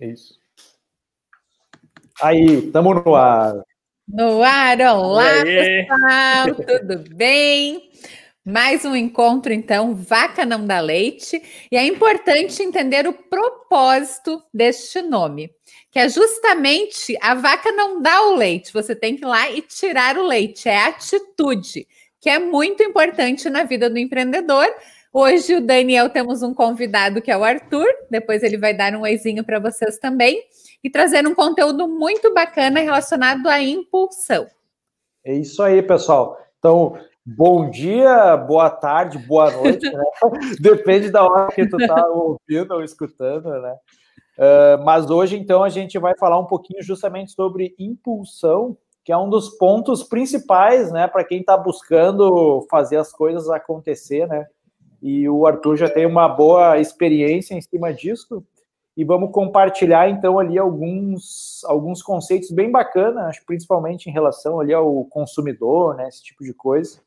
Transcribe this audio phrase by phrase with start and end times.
[0.00, 0.34] É isso.
[2.22, 3.62] Aí, estamos no ar.
[4.08, 7.90] No ar, olá, pessoal, tudo bem?
[8.42, 11.42] Mais um encontro, então, Vaca Não Dá Leite.
[11.70, 15.50] E é importante entender o propósito deste nome,
[15.90, 19.60] que é justamente a vaca não dá o leite, você tem que ir lá e
[19.60, 21.86] tirar o leite, é atitude,
[22.20, 24.66] que é muito importante na vida do empreendedor.
[25.12, 29.00] Hoje, o Daniel, temos um convidado que é o Arthur, depois ele vai dar um
[29.00, 30.40] oizinho para vocês também
[30.84, 34.46] e trazer um conteúdo muito bacana relacionado à impulsão.
[35.24, 36.38] É isso aí, pessoal.
[36.60, 36.96] Então,
[37.26, 40.04] bom dia, boa tarde, boa noite, né?
[40.60, 43.76] Depende da hora que tu tá ouvindo ou escutando, né?
[44.38, 49.18] Uh, mas hoje, então, a gente vai falar um pouquinho justamente sobre impulsão, que é
[49.18, 54.46] um dos pontos principais, né, para quem está buscando fazer as coisas acontecer, né?
[55.02, 58.44] E o Arthur já tem uma boa experiência em cima disso
[58.96, 65.04] e vamos compartilhar então ali alguns, alguns conceitos bem bacanas, principalmente em relação ali ao
[65.06, 67.00] consumidor, né, esse tipo de coisa.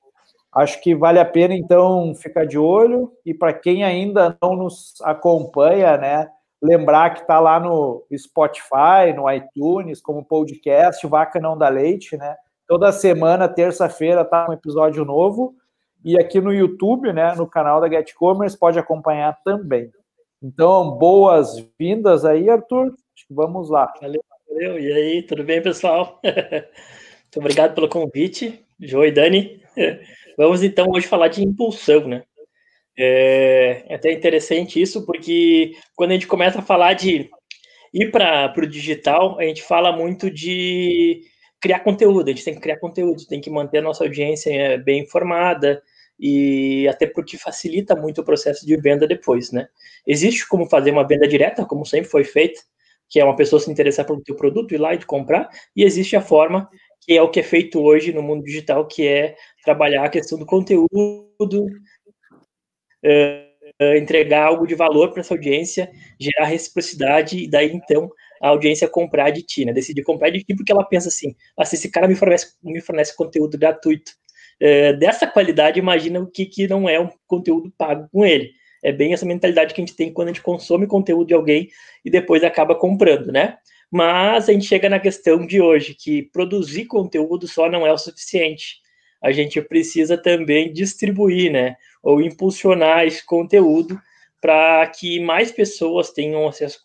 [0.52, 4.96] Acho que vale a pena então ficar de olho e para quem ainda não nos
[5.02, 6.30] acompanha, né,
[6.64, 12.38] lembrar que está lá no Spotify, no iTunes, como podcast Vaca Não Dá Leite, né?
[12.66, 15.54] Toda semana, terça-feira, tá um episódio novo.
[16.04, 19.90] E aqui no YouTube, né, no canal da Get Commerce, pode acompanhar também.
[20.42, 22.94] Então, boas-vindas aí, Arthur.
[23.30, 23.94] Vamos lá.
[24.02, 24.80] Valeu, valeu.
[24.80, 26.20] E aí, tudo bem, pessoal?
[26.24, 29.62] Muito obrigado pelo convite, Joe e Dani.
[30.38, 32.24] Vamos então hoje falar de impulsão, né?
[32.98, 37.30] É, é até interessante isso, porque quando a gente começa a falar de
[37.94, 41.22] ir para o digital, a gente fala muito de
[41.62, 44.78] criar conteúdo, a gente tem que criar conteúdo, tem que manter a nossa audiência é,
[44.78, 45.82] bem informada,
[46.20, 49.68] e até porque facilita muito o processo de venda depois, né?
[50.08, 52.62] Existe como fazer uma venda direta, como sempre foi feito,
[53.10, 56.16] que é uma pessoa se interessar pelo teu produto, ir lá e comprar, e existe
[56.16, 56.70] a forma
[57.06, 60.40] que é o que é feito hoje no mundo digital, que é trabalhar a questão
[60.40, 61.68] do conteúdo,
[63.06, 68.10] uh, entregar algo de valor para essa audiência, gerar reciprocidade, e daí então
[68.42, 69.74] a audiência comprar de ti, né?
[69.74, 72.82] Decidir comprar de ti porque ela pensa assim, ah, se esse cara me fornece, me
[72.82, 74.14] fornece conteúdo gratuito,
[74.66, 78.50] é, dessa qualidade, imagina o que, que não é um conteúdo pago com ele.
[78.82, 81.68] É bem essa mentalidade que a gente tem quando a gente consome conteúdo de alguém
[82.06, 83.58] e depois acaba comprando, né?
[83.92, 87.98] Mas a gente chega na questão de hoje, que produzir conteúdo só não é o
[87.98, 88.78] suficiente.
[89.22, 91.76] A gente precisa também distribuir, né?
[92.02, 94.00] Ou impulsionar esse conteúdo
[94.44, 96.82] para que mais pessoas tenham acesso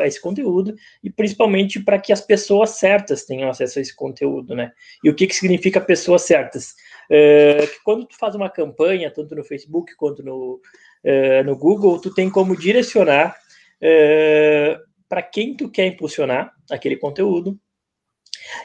[0.00, 4.54] a esse conteúdo e principalmente para que as pessoas certas tenham acesso a esse conteúdo,
[4.54, 4.70] né?
[5.02, 6.74] E o que, que significa pessoas certas?
[7.10, 10.60] É, que quando tu faz uma campanha, tanto no Facebook quanto no,
[11.02, 13.36] é, no Google, tu tem como direcionar
[13.80, 14.78] é,
[15.08, 17.58] para quem tu quer impulsionar aquele conteúdo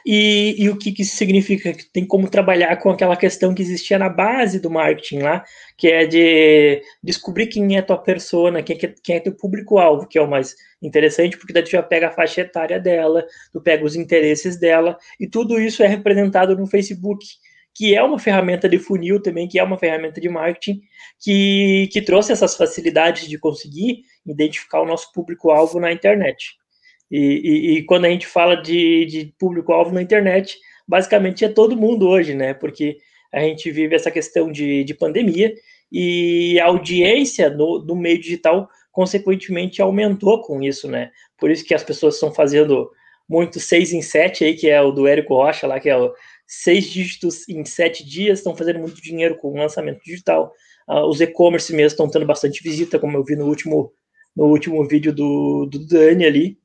[0.06, 1.74] e, e, o que, que isso significa?
[1.74, 5.44] Que tem como trabalhar com aquela questão que existia na base do marketing lá,
[5.78, 10.18] que é de descobrir quem é tua persona, quem é, quem é teu público-alvo, que
[10.18, 13.86] é o mais interessante, porque daí tu já pega a faixa etária dela, tu pega
[13.86, 17.26] os interesses dela, e tudo isso é representado no Facebook
[17.76, 20.82] que é uma ferramenta de funil também, que é uma ferramenta de marketing,
[21.20, 26.56] que, que trouxe essas facilidades de conseguir identificar o nosso público-alvo na internet.
[27.12, 31.76] E, e, e, quando a gente fala de, de público-alvo na internet, basicamente é todo
[31.76, 32.54] mundo hoje, né?
[32.54, 32.98] Porque
[33.32, 35.54] a gente vive essa questão de, de pandemia
[35.92, 41.12] e a audiência no, no meio digital, consequentemente, aumentou com isso, né?
[41.38, 42.90] Por isso que as pessoas estão fazendo
[43.28, 46.14] muito 6 em 7 aí, que é o do Érico Rocha lá, que é o
[46.48, 50.52] seis dígitos em sete dias, estão fazendo muito dinheiro com o lançamento digital.
[50.88, 53.92] Uh, os e-commerce mesmo estão tendo bastante visita, como eu vi no último,
[54.36, 56.58] no último vídeo do, do Dani ali.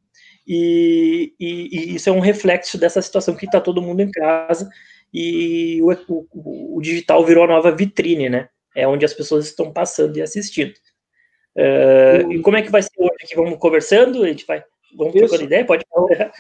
[0.47, 4.69] E, e, e isso é um reflexo dessa situação que está todo mundo em casa
[5.13, 8.49] e o, o, o, digital virou a nova vitrine, né?
[8.75, 10.73] É onde as pessoas estão passando e assistindo.
[11.57, 13.35] Uh, e como é que vai ser hoje aqui?
[13.35, 14.23] Vamos conversando?
[14.23, 14.63] A gente vai,
[14.97, 15.25] vamos Isso.
[15.25, 15.65] trocando ideia?
[15.65, 16.33] Pode falar.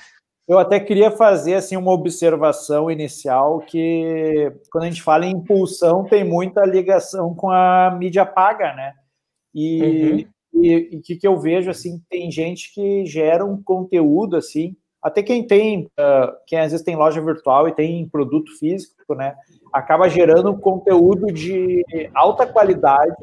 [0.50, 6.02] Eu até queria fazer assim uma observação inicial que quando a gente fala em impulsão
[6.02, 8.94] tem muita ligação com a mídia paga, né?
[9.54, 10.98] E uhum.
[10.98, 15.46] o que, que eu vejo assim tem gente que gera um conteúdo assim, até quem
[15.46, 19.36] tem, uh, quem às vezes tem loja virtual e tem produto físico, né?
[19.72, 23.14] Acaba gerando conteúdo de alta qualidade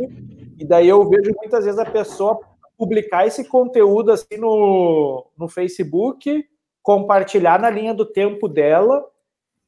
[0.58, 2.40] e daí eu vejo muitas vezes a pessoa
[2.78, 6.48] publicar esse conteúdo assim no, no Facebook
[6.88, 9.06] compartilhar na linha do tempo dela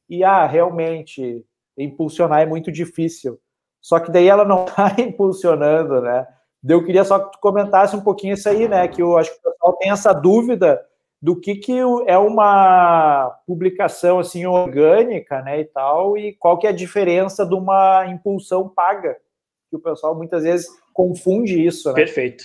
[0.08, 1.44] e, ah, realmente,
[1.76, 3.38] impulsionar é muito difícil.
[3.78, 6.26] Só que daí ela não está impulsionando, né?
[6.66, 8.88] Eu queria só que tu comentasse um pouquinho isso aí, né?
[8.88, 10.82] Que eu acho que o pessoal tem essa dúvida
[11.20, 16.70] do que, que é uma publicação assim orgânica, né, e tal, e qual que é
[16.70, 19.18] a diferença de uma impulsão paga,
[19.68, 21.96] que o pessoal muitas vezes confunde isso, né?
[21.96, 22.44] Perfeito.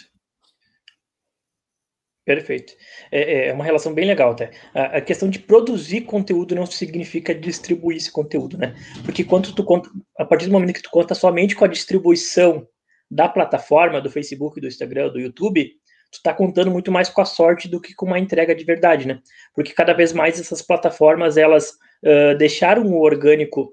[2.25, 2.73] Perfeito.
[3.11, 4.49] É, é, uma relação bem legal, até.
[4.73, 8.75] A, questão de produzir conteúdo não significa distribuir esse conteúdo, né?
[9.05, 9.87] Porque quando tu conta,
[10.17, 12.67] a partir do momento que tu conta somente com a distribuição
[13.11, 15.71] da plataforma, do Facebook, do Instagram, do YouTube,
[16.11, 19.07] tu tá contando muito mais com a sorte do que com uma entrega de verdade,
[19.07, 19.19] né?
[19.53, 21.73] Porque cada vez mais essas plataformas, elas
[22.03, 23.71] uh, deixaram o orgânico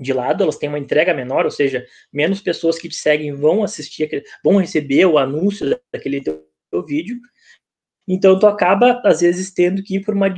[0.00, 3.62] de lado, elas têm uma entrega menor, ou seja, menos pessoas que te seguem vão
[3.62, 6.42] assistir, vão receber o anúncio daquele teu
[6.84, 7.20] vídeo,
[8.06, 10.28] então, tu acaba, às vezes, tendo que ir por uma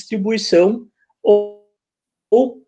[0.00, 0.88] distribuição
[1.22, 1.66] ou,
[2.30, 2.66] ou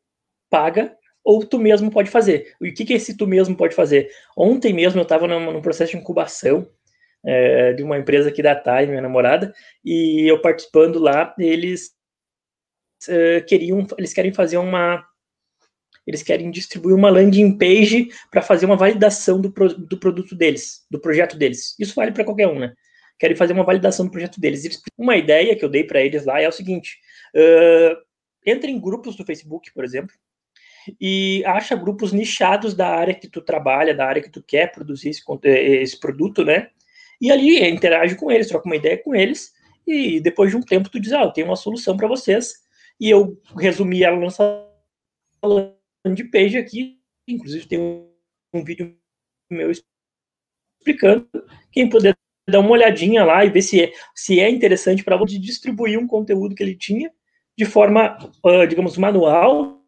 [0.50, 2.54] paga, ou tu mesmo pode fazer.
[2.60, 4.10] E o que, que esse tu mesmo pode fazer?
[4.36, 6.68] Ontem mesmo eu estava num, processo de incubação
[7.24, 9.52] é, de uma empresa aqui da TAI, minha namorada,
[9.84, 11.90] e eu participando lá, eles
[13.08, 15.04] é, queriam, eles querem fazer uma
[16.06, 20.86] eles querem distribuir uma landing page para fazer uma validação do, pro, do produto deles,
[20.88, 21.74] do projeto deles.
[21.80, 22.72] Isso vale para qualquer um, né?
[23.18, 24.82] Querem fazer uma validação do projeto deles.
[24.96, 26.98] Uma ideia que eu dei para eles lá é o seguinte:
[27.34, 27.96] uh,
[28.44, 30.14] entre em grupos do Facebook, por exemplo,
[31.00, 35.10] e acha grupos nichados da área que tu trabalha, da área que tu quer produzir
[35.10, 36.70] esse, esse produto, né?
[37.20, 39.52] E ali interage com eles, troca uma ideia com eles,
[39.86, 42.54] e depois de um tempo tu diz, ah, eu tenho uma solução para vocês,
[43.00, 44.68] e eu resumi ela nessa
[45.42, 48.10] landing page aqui, inclusive tem um,
[48.52, 48.96] um vídeo
[49.50, 51.28] meu explicando,
[51.72, 52.14] quem puder
[52.48, 56.06] dar uma olhadinha lá e ver se é, se é interessante para você distribuir um
[56.06, 57.10] conteúdo que ele tinha
[57.58, 59.80] de forma, uh, digamos, manual,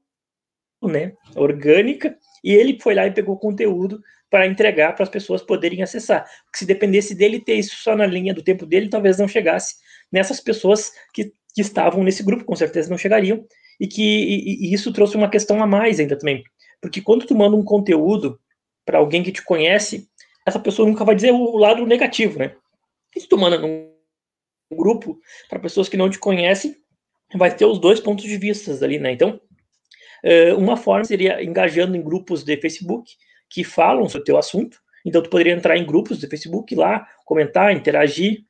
[0.83, 4.01] né, orgânica, e ele foi lá e pegou conteúdo
[4.31, 6.25] para entregar para as pessoas poderem acessar.
[6.45, 9.77] Porque se dependesse dele ter isso só na linha do tempo dele, talvez não chegasse
[10.11, 13.45] nessas pessoas que, que estavam nesse grupo, com certeza não chegariam,
[13.79, 16.43] e que e, e isso trouxe uma questão a mais ainda também.
[16.81, 18.41] Porque quando tu manda um conteúdo
[18.85, 20.09] para alguém que te conhece,
[20.49, 22.55] essa pessoa nunca vai dizer o lado negativo, né?
[23.15, 23.91] E se tu manda num
[24.73, 25.19] grupo
[25.49, 26.77] para pessoas que não te conhecem,
[27.35, 29.13] vai ter os dois pontos de vista ali, né?
[29.13, 29.41] Então,
[30.23, 33.13] eh, uma forma seria engajando em grupos de Facebook
[33.49, 34.79] que falam sobre o teu assunto.
[35.05, 38.45] Então, tu poderia entrar em grupos de Facebook lá, comentar, interagir,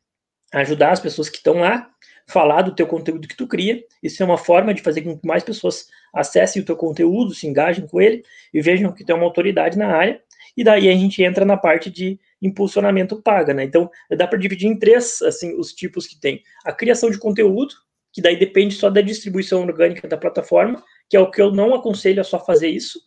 [0.52, 1.90] ajudar as pessoas que estão lá,
[2.26, 3.82] falar do teu conteúdo que tu cria.
[4.02, 7.46] Isso é uma forma de fazer com que mais pessoas acessem o teu conteúdo, se
[7.46, 10.22] engajem com ele e vejam que tem uma autoridade na área
[10.58, 13.62] e daí a gente entra na parte de impulsionamento paga, né?
[13.62, 16.42] Então, dá para dividir em três, assim, os tipos que tem.
[16.64, 17.76] A criação de conteúdo,
[18.12, 21.76] que daí depende só da distribuição orgânica da plataforma, que é o que eu não
[21.76, 22.98] aconselho a só fazer isso.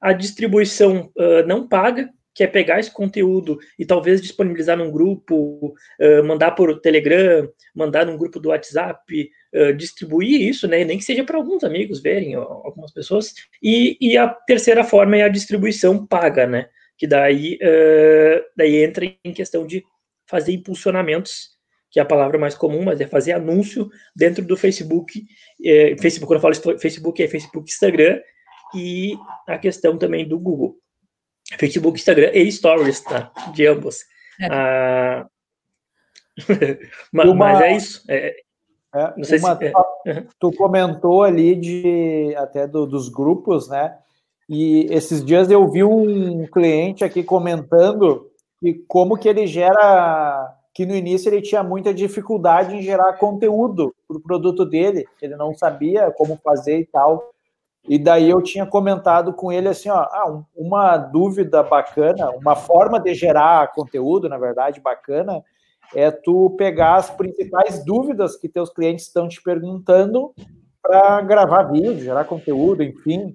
[0.00, 5.76] A distribuição uh, não paga, que é pegar esse conteúdo e talvez disponibilizar num grupo,
[6.00, 10.84] uh, mandar por Telegram, mandar num grupo do WhatsApp, uh, distribuir isso, né?
[10.84, 13.34] Nem que seja para alguns amigos verem, ó, algumas pessoas.
[13.62, 16.68] E, e a terceira forma é a distribuição paga, né?
[16.98, 19.84] Que daí, uh, daí entra em questão de
[20.26, 21.56] fazer impulsionamentos,
[21.90, 25.24] que é a palavra mais comum, mas é fazer anúncio dentro do Facebook.
[25.64, 28.20] É, Facebook, quando eu falo Facebook, é Facebook, Instagram,
[28.74, 29.16] e
[29.46, 30.76] a questão também do Google.
[31.58, 33.32] Facebook, Instagram e Stories, tá?
[33.54, 34.04] De ambos.
[34.40, 34.46] É.
[34.50, 35.26] Ah,
[37.10, 38.04] mas, uma, mas, é isso.
[38.08, 38.36] É,
[38.94, 39.72] é, não sei uma, se,
[40.06, 40.26] é.
[40.38, 43.96] Tu comentou ali de até do, dos grupos, né?
[44.48, 50.86] E esses dias eu vi um cliente aqui comentando que como que ele gera, que
[50.86, 55.54] no início ele tinha muita dificuldade em gerar conteúdo para o produto dele, ele não
[55.54, 57.30] sabia como fazer e tal.
[57.86, 63.00] E daí eu tinha comentado com ele assim, ó, ah, uma dúvida bacana, uma forma
[63.00, 65.42] de gerar conteúdo, na verdade, bacana,
[65.94, 70.34] é tu pegar as principais dúvidas que teus clientes estão te perguntando
[70.82, 73.34] para gravar vídeo, gerar conteúdo, enfim.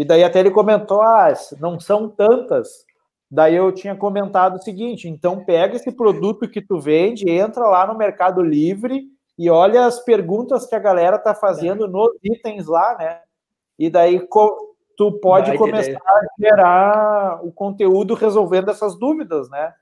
[0.00, 1.30] E daí até ele comentou: ah,
[1.60, 2.86] não são tantas.
[3.30, 7.86] Daí eu tinha comentado o seguinte: então pega esse produto que tu vende, entra lá
[7.86, 9.04] no Mercado Livre
[9.38, 13.20] e olha as perguntas que a galera tá fazendo nos itens lá, né?
[13.78, 14.26] E daí
[14.96, 19.74] tu pode Vai começar a gerar o conteúdo resolvendo essas dúvidas, né?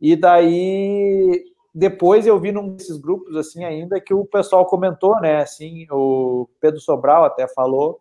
[0.00, 1.42] E daí
[1.74, 5.38] depois eu vi num desses grupos assim ainda que o pessoal comentou, né?
[5.38, 8.00] Assim, o Pedro Sobral até falou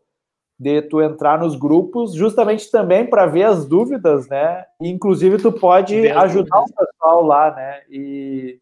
[0.60, 4.66] de tu entrar nos grupos, justamente também para ver as dúvidas, né?
[4.82, 7.82] E, inclusive tu pode ajudar o pessoal lá, né?
[7.90, 8.60] E,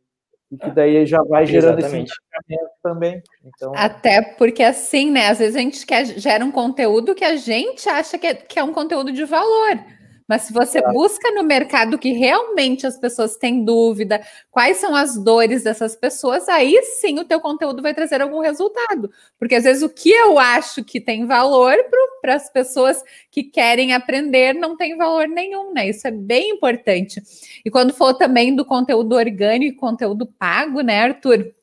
[0.52, 2.12] e que daí já vai gerando Exatamente.
[2.50, 3.24] esse também.
[3.46, 3.72] Então...
[3.75, 5.30] Até porque assim, né?
[5.30, 8.60] Às vezes a gente quer, gera um conteúdo que a gente acha que é, que
[8.60, 9.80] é um conteúdo de valor.
[10.27, 10.91] Mas se você é.
[10.91, 16.50] busca no mercado que realmente as pessoas têm dúvida, quais são as dores dessas pessoas,
[16.50, 19.12] aí sim o teu conteúdo vai trazer algum resultado.
[19.38, 21.75] Porque às vezes o que eu acho que tem valor
[22.22, 25.89] para as pessoas que querem aprender não tem valor nenhum, né?
[25.89, 27.22] Isso é bem importante.
[27.63, 31.53] E quando for também do conteúdo orgânico, conteúdo pago, né, Arthur?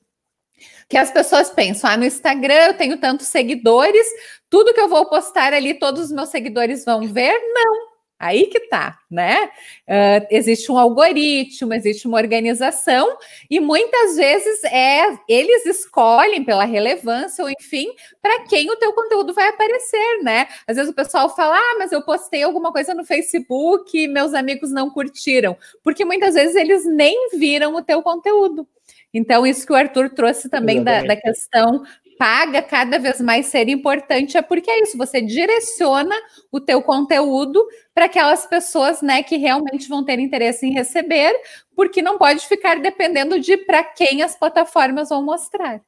[0.88, 4.06] que as pessoas pensam, ah, no Instagram eu tenho tantos seguidores,
[4.50, 7.32] tudo que eu vou postar ali, todos os meus seguidores vão ver?
[7.54, 7.91] Não.
[8.22, 9.50] Aí que tá, né?
[9.88, 13.18] Uh, existe um algoritmo, existe uma organização,
[13.50, 17.88] e muitas vezes é eles escolhem pela relevância, ou enfim,
[18.22, 20.46] para quem o teu conteúdo vai aparecer, né?
[20.68, 24.34] Às vezes o pessoal fala: ah, mas eu postei alguma coisa no Facebook e meus
[24.34, 28.68] amigos não curtiram, porque muitas vezes eles nem viram o teu conteúdo.
[29.14, 31.84] Então, isso que o Arthur trouxe também da, da, questão
[32.22, 36.14] paga cada vez mais ser importante, é porque é isso, você direciona
[36.52, 41.34] o teu conteúdo para aquelas pessoas né, que realmente vão ter interesse em receber,
[41.74, 45.82] porque não pode ficar dependendo de para quem as plataformas vão mostrar.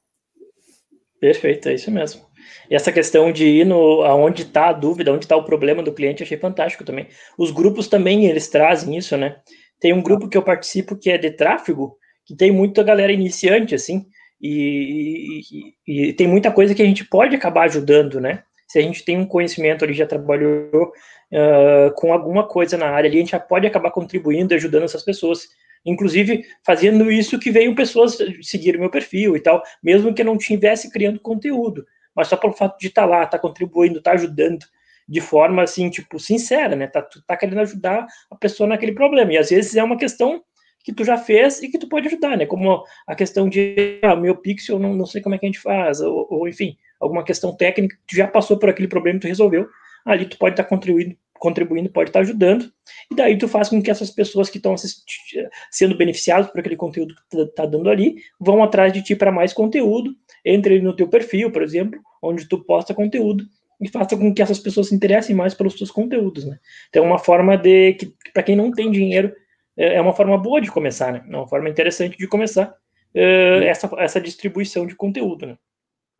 [1.21, 2.27] Perfeito, é isso mesmo.
[2.69, 5.95] E essa questão de ir no aonde está a dúvida, onde está o problema do
[5.95, 7.07] cliente, achei fantástico também.
[7.39, 9.37] Os grupos também eles trazem isso, né?
[9.79, 13.73] Tem um grupo que eu participo que é de tráfego, que tem muita galera iniciante,
[13.73, 14.05] assim,
[14.41, 15.41] e,
[15.87, 18.43] e, e, tem muita coisa que a gente pode acabar ajudando, né?
[18.69, 20.93] Se a gente tem um conhecimento ali, já trabalhou
[21.33, 24.85] uh, com alguma coisa na área ali, a gente já pode acabar contribuindo e ajudando
[24.85, 25.49] essas pessoas.
[25.87, 30.27] Inclusive, fazendo isso que veio pessoas seguir o meu perfil e tal, mesmo que eu
[30.27, 31.87] não estivesse criando conteúdo,
[32.17, 34.65] mas só pelo fato de estar tá lá, estar tá contribuindo, estar tá ajudando
[35.07, 36.87] de forma assim, tipo, sincera, né?
[36.87, 39.33] Tá, tá querendo ajudar a pessoa naquele problema.
[39.33, 40.43] E às vezes é uma questão
[40.85, 42.45] que tu já fez e que tu pode ajudar, né?
[42.45, 45.59] Como a questão de ah, meu pixel, não, não sei como é que a gente
[45.59, 49.67] faz, ou, ou, enfim, alguma questão técnica tu já passou por aquele problema tu resolveu,
[50.05, 52.71] ali tu pode estar tá contribuindo, contribuindo, pode estar tá ajudando,
[53.11, 54.75] e daí tu faz com que essas pessoas que estão
[55.71, 59.33] sendo beneficiadas por aquele conteúdo que tu tá dando ali, vão atrás de ti para
[59.33, 60.15] mais conteúdo,
[60.45, 63.45] entre no teu perfil, por exemplo, onde tu posta conteúdo,
[63.81, 66.59] e faça com que essas pessoas se interessem mais pelos teus conteúdos, né?
[66.89, 69.35] Então, é uma forma de que, para quem não tem dinheiro,
[69.77, 71.25] é, é uma forma boa de começar, né?
[71.29, 72.75] É uma forma interessante de começar
[73.15, 75.59] uh, essa, essa distribuição de conteúdo, né?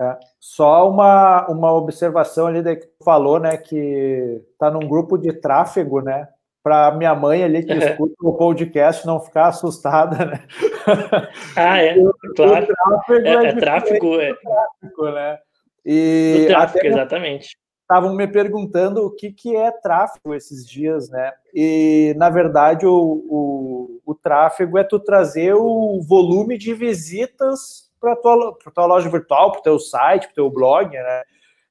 [0.01, 3.57] É, só uma, uma observação ali que tu falou, né?
[3.57, 6.29] Que tá num grupo de tráfego, né?
[6.63, 10.45] Para minha mãe ali que escuta o podcast não ficar assustada, né?
[11.57, 11.95] Ah, é,
[12.37, 12.67] claro.
[12.67, 14.35] Tráfego é, é, é tráfego, é.
[14.35, 15.39] tráfego, né?
[15.87, 21.33] E tráfego, exatamente estavam me perguntando o que, que é tráfego esses dias, né?
[21.55, 28.15] E, na verdade, o, o, o tráfego é tu trazer o volume de visitas para
[28.15, 31.23] a tua, tua loja virtual, para o teu site, para o teu blog, né?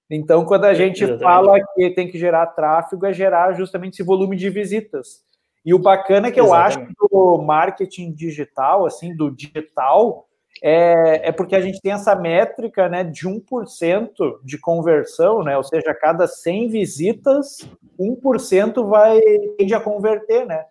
[0.10, 1.24] Então, quando a gente Exatamente.
[1.24, 5.24] fala que tem que gerar tráfego, é gerar justamente esse volume de visitas.
[5.66, 6.78] E o bacana é que Exatamente.
[6.78, 10.28] eu acho do marketing digital, assim, do digital,
[10.62, 14.10] é, é porque a gente tem essa métrica né, de 1%
[14.44, 15.58] de conversão, né?
[15.58, 17.68] Ou seja, a cada 100 visitas,
[18.00, 19.20] 1% vai
[19.58, 20.66] tende a converter, né?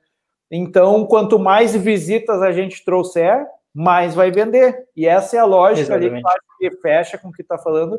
[0.50, 4.86] Então, quanto mais visitas a gente trouxer, mais vai vender.
[4.94, 6.26] E essa é a lógica Exatamente.
[6.26, 7.98] ali que, que fecha com o que está falando,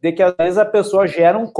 [0.00, 1.50] de que às vezes a pessoa gera um,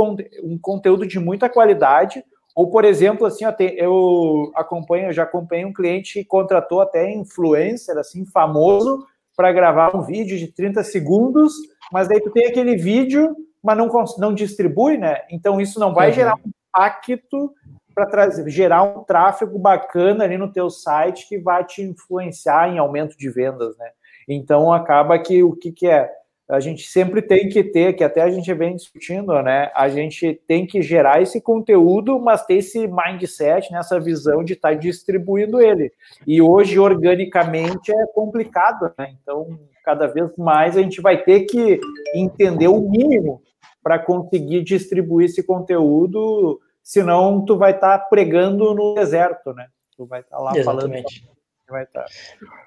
[0.42, 2.22] um conteúdo de muita qualidade,
[2.54, 3.44] ou, por exemplo, assim,
[3.76, 9.04] eu acompanho, eu já acompanhei um cliente que contratou até influencer, assim, famoso,
[9.36, 11.54] para gravar um vídeo de 30 segundos,
[11.92, 13.88] mas daí tu tem aquele vídeo, mas não,
[14.18, 15.22] não distribui, né?
[15.30, 16.14] Então isso não vai uhum.
[16.14, 17.52] gerar um impacto
[17.94, 22.78] para trazer, gerar um tráfego bacana ali no teu site que vai te influenciar em
[22.78, 23.90] aumento de vendas, né?
[24.28, 26.10] Então acaba que o que, que é?
[26.48, 29.70] A gente sempre tem que ter, que até a gente vem discutindo, né?
[29.74, 34.04] A gente tem que gerar esse conteúdo, mas ter esse mindset, nessa né?
[34.04, 35.90] visão de estar tá distribuindo ele.
[36.26, 39.14] E hoje, organicamente, é complicado, né?
[39.22, 41.80] Então, cada vez mais a gente vai ter que
[42.14, 43.42] entender o mínimo
[43.82, 49.66] para conseguir distribuir esse conteúdo, senão tu vai estar tá pregando no deserto, né?
[49.96, 51.20] Tu vai estar tá lá Exatamente.
[51.20, 51.33] falando
[51.68, 52.04] vai estar.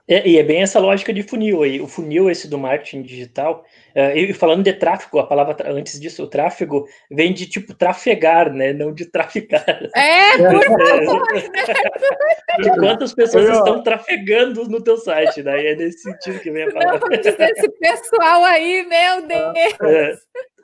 [0.08, 1.80] É, e é bem essa lógica de funil aí.
[1.80, 6.24] O funil esse do marketing digital, uh, e falando de tráfego, a palavra antes disso,
[6.24, 8.74] o tráfego vem de tipo trafegar, né?
[8.74, 9.66] Não de traficar.
[9.96, 11.24] É, por favor.
[12.62, 13.54] de quantas pessoas Eu...
[13.54, 17.00] estão trafegando no teu site, daí é nesse sentido que vem a palavra.
[17.10, 19.54] Não, esse pessoal aí, meu Deus.
[19.84, 20.14] É.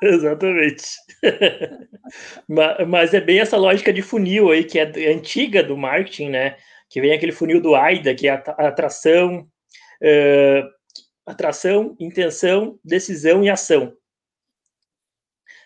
[0.04, 0.84] Exatamente.
[2.48, 6.58] mas, mas, é bem essa lógica de funil aí, que é antiga do marketing, né?
[6.94, 9.48] Que vem aquele funil do AIDA, que é a atração,
[10.00, 10.70] uh,
[11.26, 13.98] atração, intenção, decisão e ação.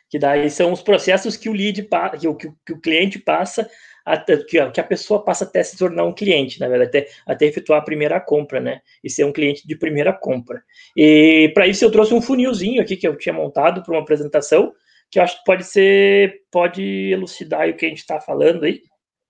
[0.09, 1.85] Que daí são os processos que o lead,
[2.17, 3.69] que o, que o cliente passa
[4.05, 7.11] até, que, a, que a pessoa passa até se tornar um cliente, na verdade, até,
[7.25, 8.79] até efetuar a primeira compra, né?
[9.03, 10.63] E ser um cliente de primeira compra.
[10.95, 14.73] E para isso eu trouxe um funilzinho aqui que eu tinha montado para uma apresentação,
[15.11, 16.81] que eu acho que pode ser, pode
[17.11, 18.81] elucidar o que a gente está falando aí.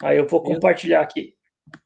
[0.04, 1.37] Aí eu vou compartilhar aqui.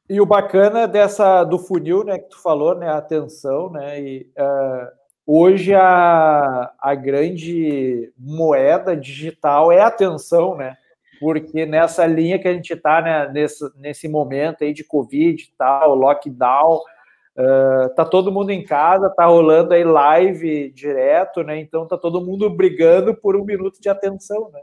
[0.08, 4.30] E o bacana dessa do funil, né, que tu falou, né, a atenção, né, e
[4.38, 4.88] uh,
[5.26, 10.76] hoje a, a grande moeda digital é a atenção, né,
[11.18, 15.56] porque nessa linha que a gente está, né, nesse, nesse momento aí de Covid e
[15.56, 21.86] tal, lockdown, uh, tá todo mundo em casa, tá rolando aí live direto, né, então
[21.86, 24.60] tá todo mundo brigando por um minuto de atenção, né.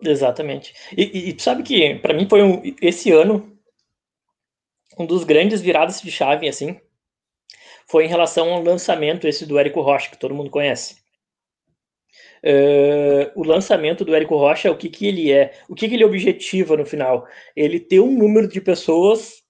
[0.00, 0.74] Exatamente.
[0.96, 3.55] E, e sabe que, para mim, foi um, esse ano
[4.98, 6.80] um dos grandes viradas de chave, assim,
[7.86, 10.96] foi em relação ao lançamento esse do Érico Rocha, que todo mundo conhece.
[12.42, 15.52] Uh, o lançamento do Érico Rocha, o que, que ele é?
[15.68, 17.26] O que, que ele objetiva no final?
[17.54, 19.42] Ele ter um número de pessoas.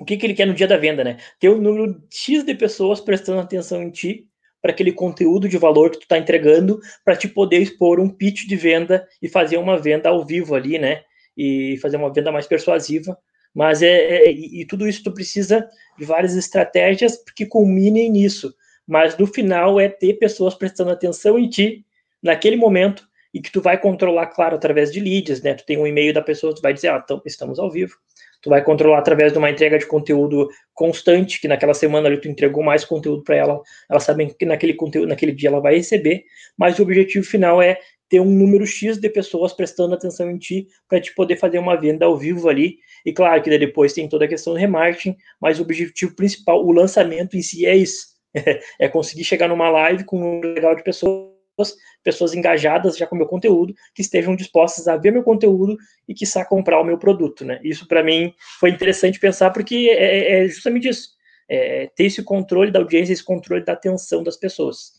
[0.00, 1.18] O que, que ele quer no dia da venda, né?
[1.40, 4.28] Ter um número X de pessoas prestando atenção em ti
[4.62, 8.46] para aquele conteúdo de valor que tu está entregando, para te poder expor um pitch
[8.46, 11.02] de venda e fazer uma venda ao vivo ali, né?
[11.36, 13.16] E fazer uma venda mais persuasiva
[13.58, 18.54] mas é, é e, tudo isso tu precisa de várias estratégias que culminem nisso.
[18.86, 21.84] Mas no final é ter pessoas prestando atenção em ti
[22.22, 23.02] naquele momento
[23.34, 25.54] e que tu vai controlar, claro, através de leads, né?
[25.54, 27.96] Tu tem um e-mail da pessoa, tu vai dizer, ah, então, estamos ao vivo.
[28.40, 32.28] Tu vai controlar através de uma entrega de conteúdo constante, que naquela semana ali tu
[32.28, 33.60] entregou mais conteúdo para ela,
[33.90, 36.22] ela sabe que naquele conteúdo, naquele dia ela vai receber,
[36.56, 37.76] mas o objetivo final é
[38.08, 41.76] ter um número X de pessoas prestando atenção em ti para te poder fazer uma
[41.76, 42.78] venda ao vivo ali.
[43.08, 46.70] E claro que depois tem toda a questão do remarketing, mas o objetivo principal, o
[46.70, 48.06] lançamento em si é isso.
[48.78, 51.74] É conseguir chegar numa live com um número legal de pessoas,
[52.04, 55.74] pessoas engajadas já com o meu conteúdo, que estejam dispostas a ver meu conteúdo
[56.06, 57.58] e que sa comprar o meu produto, né?
[57.64, 61.16] Isso para mim foi interessante pensar porque é, é, é justamente isso.
[61.48, 64.92] É, ter esse controle da audiência, esse controle da atenção das pessoas.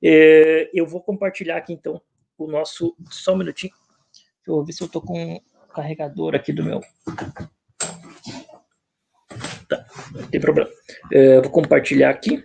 [0.00, 2.00] É, eu vou compartilhar aqui então
[2.38, 2.94] o nosso.
[3.10, 3.72] Só um minutinho.
[4.46, 5.40] Eu vou ver se eu tô com um
[5.74, 6.80] carregador aqui do meu.
[9.68, 10.70] Tá, não tem problema.
[11.12, 12.44] É, vou compartilhar aqui.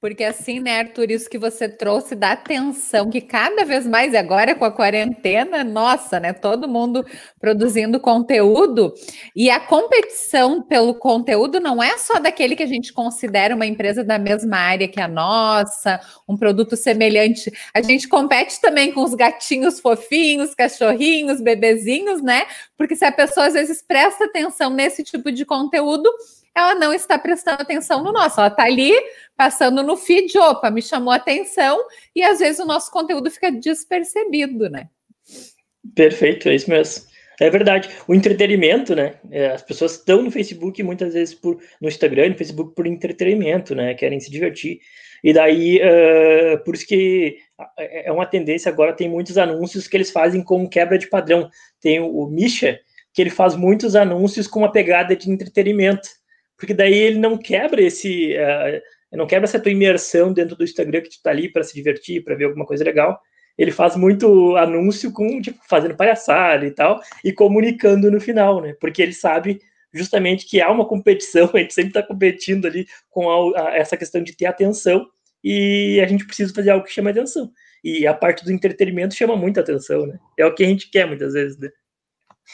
[0.00, 4.54] Porque assim, né, Arthur, isso que você trouxe da atenção, que cada vez mais agora
[4.54, 7.04] com a quarentena, nossa, né, todo mundo
[7.40, 8.94] produzindo conteúdo,
[9.34, 14.04] e a competição pelo conteúdo não é só daquele que a gente considera uma empresa
[14.04, 17.52] da mesma área que a nossa, um produto semelhante.
[17.74, 22.46] A gente compete também com os gatinhos fofinhos, cachorrinhos, bebezinhos, né?
[22.76, 26.08] Porque se a pessoa às vezes presta atenção nesse tipo de conteúdo,
[26.58, 28.40] ela não está prestando atenção no nosso.
[28.40, 28.92] Ela está ali
[29.36, 31.78] passando no feed, opa, me chamou a atenção,
[32.14, 34.88] e às vezes o nosso conteúdo fica despercebido, né?
[35.94, 37.06] Perfeito, é isso mesmo.
[37.40, 37.88] É verdade.
[38.08, 39.14] O entretenimento, né?
[39.30, 43.76] É, as pessoas estão no Facebook muitas vezes por no Instagram, no Facebook por entretenimento,
[43.76, 43.94] né?
[43.94, 44.80] Querem se divertir.
[45.22, 47.38] E daí, uh, por isso que
[47.76, 51.48] é uma tendência agora, tem muitos anúncios que eles fazem com quebra de padrão.
[51.80, 52.80] Tem o Misha,
[53.14, 56.08] que ele faz muitos anúncios com uma pegada de entretenimento
[56.58, 58.34] porque daí ele não quebra esse.
[58.34, 61.72] Uh, não quebra essa tua imersão dentro do Instagram que tu tá ali para se
[61.74, 63.18] divertir, para ver alguma coisa legal.
[63.56, 68.74] Ele faz muito anúncio com, tipo, fazendo palhaçada e tal, e comunicando no final, né?
[68.80, 69.60] Porque ele sabe
[69.94, 73.96] justamente que há uma competição, a gente sempre está competindo ali com a, a, essa
[73.96, 75.06] questão de ter atenção,
[75.42, 77.50] e a gente precisa fazer algo que chame atenção.
[77.82, 80.18] E a parte do entretenimento chama muita atenção, né?
[80.36, 81.70] É o que a gente quer muitas vezes, né?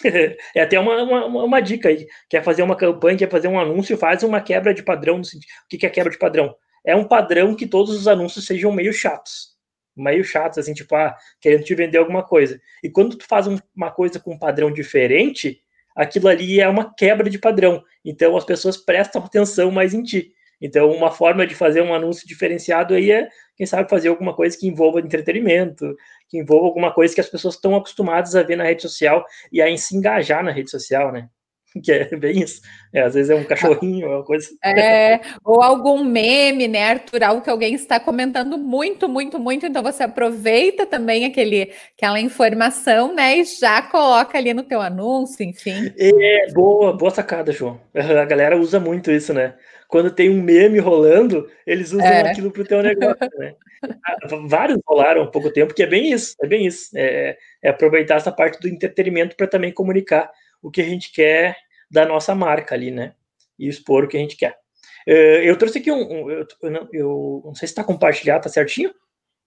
[0.54, 2.06] é até uma, uma, uma, dica aí.
[2.28, 5.18] Quer fazer uma campanha, quer fazer um anúncio, faz uma quebra de padrão.
[5.18, 6.54] No o que é quebra de padrão?
[6.84, 9.54] É um padrão que todos os anúncios sejam meio chatos.
[9.96, 12.60] Meio chatos, assim, tipo, ah, querendo te vender alguma coisa.
[12.82, 15.60] E quando tu faz um, uma coisa com um padrão diferente,
[15.94, 17.82] aquilo ali é uma quebra de padrão.
[18.04, 20.32] Então as pessoas prestam atenção mais em ti.
[20.60, 24.56] Então, uma forma de fazer um anúncio diferenciado aí é, quem sabe, fazer alguma coisa
[24.58, 25.94] que envolva entretenimento,
[26.28, 29.62] que envolva alguma coisa que as pessoas estão acostumadas a ver na rede social e
[29.62, 31.28] a se engajar na rede social, né?
[31.82, 32.60] Que é bem isso.
[32.92, 34.48] É, às vezes é um cachorrinho, é uma coisa.
[34.64, 37.22] É, ou algum meme, né, Arthur?
[37.22, 39.66] Algo que alguém está comentando muito, muito, muito.
[39.66, 43.38] Então você aproveita também aquele, aquela informação, né?
[43.38, 45.92] E já coloca ali no teu anúncio, enfim.
[45.98, 47.80] É, boa, boa sacada, João.
[47.94, 49.54] A galera usa muito isso, né?
[49.94, 52.28] Quando tem um meme rolando, eles usam é.
[52.28, 53.54] aquilo para o teu negócio, né?
[54.02, 54.16] Ah,
[54.48, 56.88] vários rolaram há pouco tempo, que é bem isso, é bem isso.
[56.96, 61.56] É, é aproveitar essa parte do entretenimento para também comunicar o que a gente quer
[61.88, 63.14] da nossa marca ali, né?
[63.56, 64.58] E expor o que a gente quer.
[65.06, 66.00] Eh, eu trouxe aqui um.
[66.00, 68.92] um eu, eu, não, eu, não, sei se está compartilhado, tá certinho?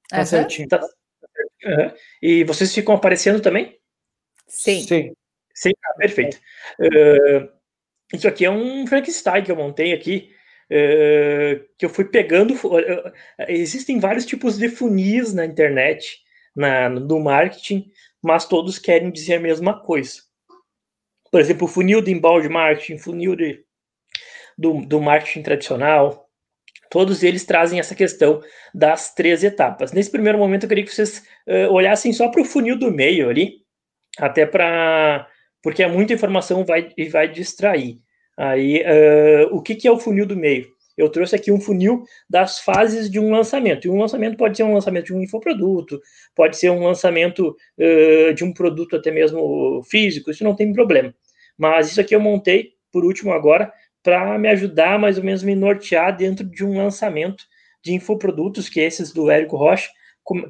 [0.08, 0.26] Tá uhum.
[0.26, 0.68] certinho.
[0.68, 1.86] Tá, certinho.
[1.86, 1.92] Uhum.
[2.22, 3.76] E vocês ficam aparecendo também?
[4.46, 4.82] Sim.
[4.82, 5.14] Sim.
[5.52, 6.40] Sim, ah, perfeito.
[6.80, 7.50] Uh,
[8.14, 10.34] isso aqui é um Frankenstein que eu montei aqui,
[10.72, 12.54] uh, que eu fui pegando.
[13.48, 16.20] Existem vários tipos de funis na internet,
[16.56, 17.90] na, no marketing,
[18.22, 20.22] mas todos querem dizer a mesma coisa.
[21.32, 23.64] Por exemplo, funil de embalde marketing, funil de,
[24.58, 26.28] do, do marketing tradicional,
[26.90, 28.42] Todos eles trazem essa questão
[28.74, 29.92] das três etapas.
[29.92, 33.30] Nesse primeiro momento, eu queria que vocês uh, olhassem só para o funil do meio
[33.30, 33.56] ali,
[34.18, 35.28] até para.
[35.62, 38.00] porque é muita informação vai, e vai distrair.
[38.38, 40.68] Aí, uh, o que, que é o funil do meio?
[40.96, 43.86] Eu trouxe aqui um funil das fases de um lançamento.
[43.86, 46.00] E um lançamento pode ser um lançamento de um infoproduto,
[46.36, 51.14] pode ser um lançamento uh, de um produto até mesmo físico, isso não tem problema.
[51.58, 53.72] Mas isso aqui eu montei, por último agora,
[54.04, 57.44] para me ajudar mais ou menos me nortear dentro de um lançamento
[57.84, 59.90] de infoprodutos, que é esses do Érico Rocha,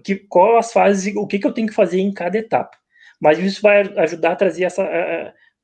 [0.03, 2.77] que, qual as fases, o que, que eu tenho que fazer em cada etapa.
[3.19, 4.83] Mas isso vai ajudar a trazer essa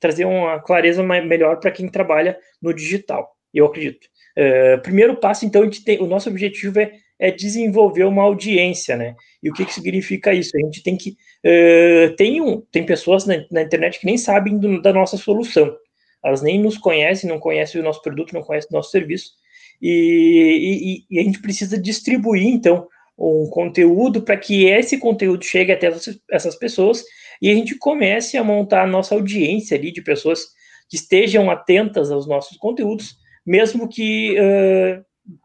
[0.04, 4.06] trazer uma clareza melhor para quem trabalha no digital, eu acredito.
[4.38, 8.98] Uh, primeiro passo, então, a gente tem, o nosso objetivo é, é desenvolver uma audiência,
[8.98, 9.16] né?
[9.42, 10.52] E o que, que significa isso?
[10.58, 11.12] A gente tem que.
[11.46, 15.74] Uh, tem, um, tem pessoas na, na internet que nem sabem do, da nossa solução
[16.24, 19.32] elas nem nos conhecem, não conhecem o nosso produto, não conhecem o nosso serviço,
[19.82, 22.88] e, e, e a gente precisa distribuir, então,
[23.18, 25.92] um conteúdo para que esse conteúdo chegue até
[26.32, 27.04] essas pessoas
[27.42, 30.48] e a gente comece a montar a nossa audiência ali de pessoas
[30.90, 35.04] que estejam atentas aos nossos conteúdos, mesmo que uh,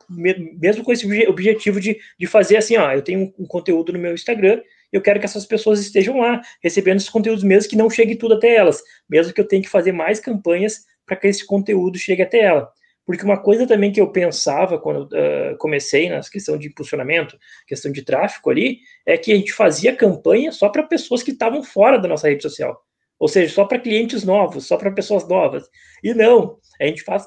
[0.09, 4.13] mesmo com esse objetivo de, de fazer assim, ó, eu tenho um conteúdo no meu
[4.13, 4.61] Instagram
[4.93, 8.35] eu quero que essas pessoas estejam lá, recebendo esses conteúdos mesmo que não chegue tudo
[8.35, 12.23] até elas, mesmo que eu tenha que fazer mais campanhas para que esse conteúdo chegue
[12.23, 12.71] até ela.
[13.09, 17.91] Porque uma coisa também que eu pensava quando uh, comecei na questão de impulsionamento, questão
[17.91, 21.99] de tráfego ali, é que a gente fazia campanha só para pessoas que estavam fora
[21.99, 22.79] da nossa rede social.
[23.19, 25.67] Ou seja, só para clientes novos, só para pessoas novas.
[26.05, 27.25] E não, a gente faz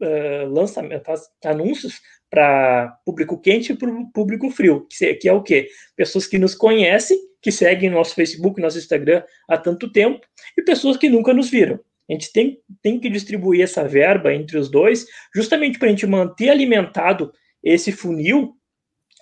[0.00, 5.68] uh, lançamento, faz anúncios para público quente e para público frio, que é o quê?
[5.96, 10.24] Pessoas que nos conhecem, que seguem nosso Facebook, nosso Instagram há tanto tempo,
[10.56, 11.80] e pessoas que nunca nos viram.
[12.08, 16.06] A gente tem, tem que distribuir essa verba entre os dois, justamente para a gente
[16.06, 18.54] manter alimentado esse funil,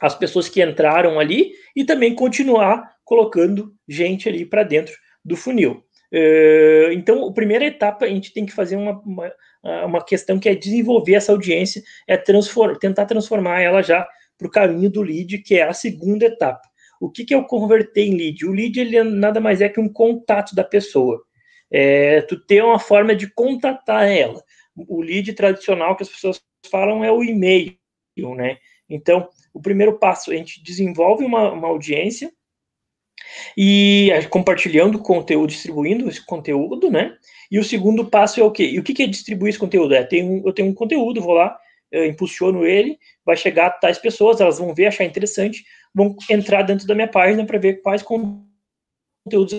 [0.01, 4.94] as pessoas que entraram ali, e também continuar colocando gente ali para dentro
[5.25, 5.83] do funil.
[6.12, 9.33] Uh, então, a primeira etapa, a gente tem que fazer uma, uma,
[9.85, 14.07] uma questão que é desenvolver essa audiência, é transform, tentar transformar ela já
[14.38, 16.62] para o caminho do lead, que é a segunda etapa.
[17.01, 18.47] O que, que é o converter em lead?
[18.47, 21.20] O lead ele nada mais é que um contato da pessoa.
[21.76, 24.40] É, tu ter uma forma de contatar ela.
[24.76, 27.76] O lead tradicional que as pessoas falam é o e-mail,
[28.37, 28.58] né?
[28.88, 32.32] Então, o primeiro passo, a gente desenvolve uma, uma audiência
[33.56, 37.16] e compartilhando conteúdo, distribuindo esse conteúdo, né?
[37.50, 38.66] E o segundo passo é o quê?
[38.70, 39.94] E o que é distribuir esse conteúdo?
[39.94, 41.58] É, tem um, eu tenho um conteúdo, vou lá,
[41.92, 46.87] impulsiono ele, vai chegar a tais pessoas, elas vão ver, achar interessante, vão entrar dentro
[46.87, 49.54] da minha página para ver quais conteúdos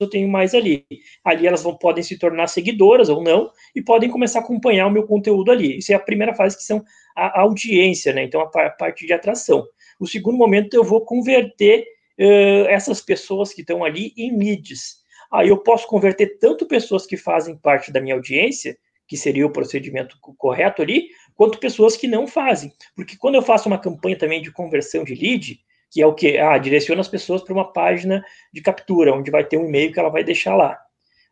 [0.00, 0.86] eu tenho mais ali.
[1.24, 4.90] Ali elas vão, podem se tornar seguidoras ou não, e podem começar a acompanhar o
[4.90, 5.78] meu conteúdo ali.
[5.78, 6.82] Isso é a primeira fase, que são
[7.16, 8.24] a audiência, né?
[8.24, 9.66] Então, a parte de atração.
[9.98, 11.86] O segundo momento, eu vou converter
[12.18, 15.00] uh, essas pessoas que estão ali em leads.
[15.32, 19.52] Aí eu posso converter tanto pessoas que fazem parte da minha audiência, que seria o
[19.52, 22.72] procedimento correto ali, quanto pessoas que não fazem.
[22.94, 25.58] Porque quando eu faço uma campanha também de conversão de lead,
[25.90, 26.38] que é o que?
[26.38, 29.98] Ah, direciona as pessoas para uma página de captura, onde vai ter um e-mail que
[29.98, 30.78] ela vai deixar lá.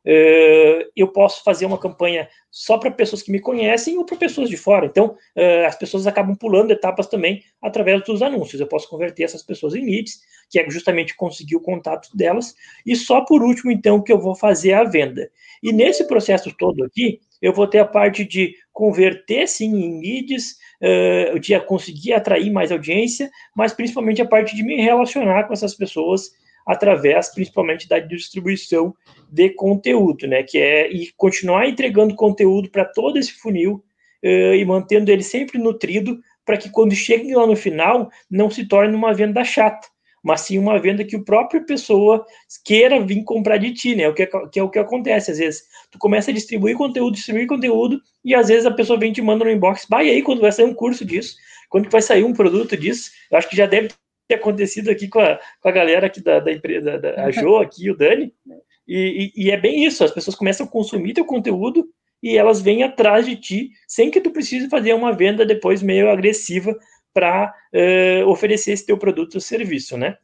[0.07, 4.49] Uh, eu posso fazer uma campanha só para pessoas que me conhecem ou para pessoas
[4.49, 4.87] de fora.
[4.87, 8.61] Então, uh, as pessoas acabam pulando etapas também através dos anúncios.
[8.61, 12.55] Eu posso converter essas pessoas em leads, que é justamente conseguir o contato delas.
[12.87, 15.31] E só por último, então, que eu vou fazer a venda.
[15.62, 20.57] E nesse processo todo aqui, eu vou ter a parte de converter, sim, em leads,
[20.83, 25.74] uh, de conseguir atrair mais audiência, mas principalmente a parte de me relacionar com essas
[25.74, 26.31] pessoas
[26.66, 28.94] através principalmente da distribuição
[29.31, 30.42] de conteúdo, né?
[30.42, 33.83] Que é e continuar entregando conteúdo para todo esse funil
[34.22, 38.66] uh, e mantendo ele sempre nutrido para que quando chegue lá no final não se
[38.66, 39.87] torne uma venda chata,
[40.29, 42.23] mas sim uma venda que o próprio pessoa
[42.62, 44.07] queira vir comprar de ti, né?
[44.07, 45.62] O que, é, que é o que acontece às vezes.
[45.91, 49.43] Tu começa a distribuir conteúdo, distribuir conteúdo e às vezes a pessoa vem te manda
[49.43, 51.35] no inbox, vai aí quando vai sair um curso disso,
[51.71, 53.11] quando vai sair um produto disso.
[53.31, 53.88] Eu acho que já deve
[54.29, 57.57] ter acontecido aqui com a, com a galera aqui da, da empresa, da, a Jo
[57.57, 58.31] aqui, o Dani,
[58.87, 61.88] e, e, e, é bem isso, as pessoas começam a consumir teu conteúdo
[62.23, 66.11] e elas vêm atrás de ti, sem que tu precise fazer uma venda depois meio
[66.11, 66.77] agressiva
[67.18, 70.16] para uh, oferecer esse teu produto ou serviço, né?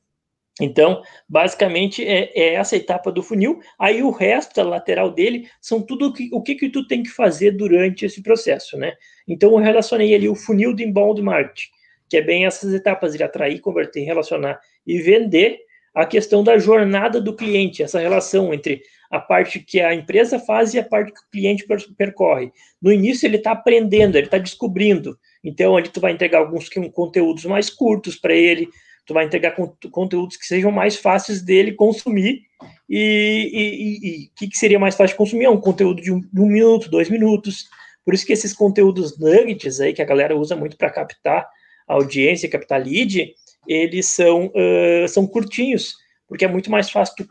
[0.61, 3.59] Então, basicamente, é, é, essa etapa do funil.
[3.77, 7.03] Aí o resto, a lateral dele, são tudo o que, o que, que tu tem
[7.03, 8.93] que fazer durante esse processo, né?
[9.27, 11.67] Então, eu relacionei ali o funil do inbound marketing,
[12.09, 15.59] que é bem essas etapas de atrair, converter, relacionar e vender,
[15.93, 20.75] a questão da jornada do cliente, essa relação entre a parte que a empresa faz
[20.75, 21.65] e a parte que o cliente
[21.97, 22.53] percorre.
[22.83, 25.17] No início, ele está aprendendo, ele está descobrindo.
[25.45, 28.69] Então, ali tu vai entregar alguns conteúdos mais curtos para ele,
[29.07, 29.55] tu vai entregar
[29.91, 32.43] conteúdos que sejam mais fáceis dele consumir.
[32.89, 35.45] E o que, que, seria mais fácil de consumir?
[35.45, 37.67] É um conteúdo de um, de um, minuto, dois minutos.
[38.05, 41.47] Por isso que esses conteúdos nuggets aí, que a galera usa muito para captar
[41.87, 43.35] audiência, captar lead,
[43.69, 45.95] eles são, uh, são curtinhos,
[46.27, 47.27] porque é muito mais fácil tu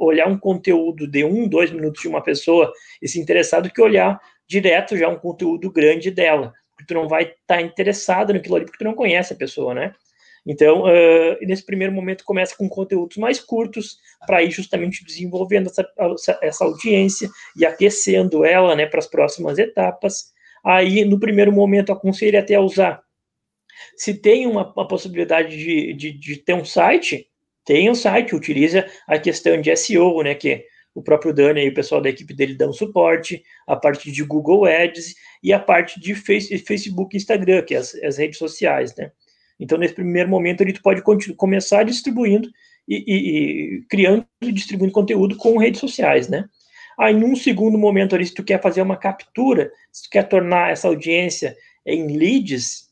[0.00, 3.80] olhar um conteúdo de um, dois minutos de uma pessoa e se interessar do que
[3.80, 8.56] olhar direto já um conteúdo grande dela, porque tu não vai estar tá interessado naquilo
[8.56, 9.94] ali, porque tu não conhece a pessoa, né?
[10.46, 16.38] Então, uh, nesse primeiro momento, começa com conteúdos mais curtos, para ir justamente desenvolvendo essa,
[16.42, 20.32] essa audiência e aquecendo ela né, para as próximas etapas.
[20.64, 23.02] Aí, no primeiro momento, aconselho até a usar.
[23.96, 27.28] Se tem uma, uma possibilidade de, de, de, ter um site,
[27.64, 31.74] tem um site, utiliza a questão de SEO, né, que o próprio Dani e o
[31.74, 36.14] pessoal da equipe dele dão suporte, a parte de Google Ads e a parte de
[36.14, 39.10] Facebook e Instagram, que é as, as redes sociais, né?
[39.58, 41.02] Então, nesse primeiro momento, ele pode
[41.36, 42.48] começar distribuindo
[42.88, 46.44] e, e, e, criando e distribuindo conteúdo com redes sociais, né?
[46.98, 50.70] Aí, num segundo momento, ali, se tu quer fazer uma captura, se tu quer tornar
[50.70, 52.88] essa audiência em leads,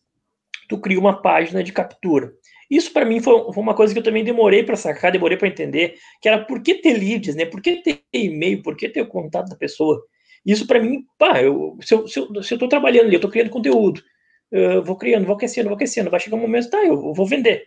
[0.68, 2.32] tu cria uma página de captura.
[2.72, 5.46] Isso para mim foi, foi, uma coisa que eu também demorei para sacar, demorei para
[5.46, 7.44] entender, que era por que ter leads, né?
[7.44, 10.02] Por que ter e-mail, por que ter o contato da pessoa?
[10.44, 12.06] Isso para mim, pá, eu, se eu
[12.40, 14.02] estou trabalhando ali, eu estou criando conteúdo,
[14.50, 17.62] eu vou criando, vou aquecendo, vou aquecendo, vai chegar um momento, tá, eu vou vender.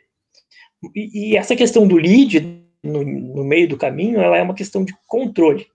[0.95, 4.83] E, e essa questão do lead no, no, meio do caminho, ela é uma questão
[4.83, 5.67] de controle.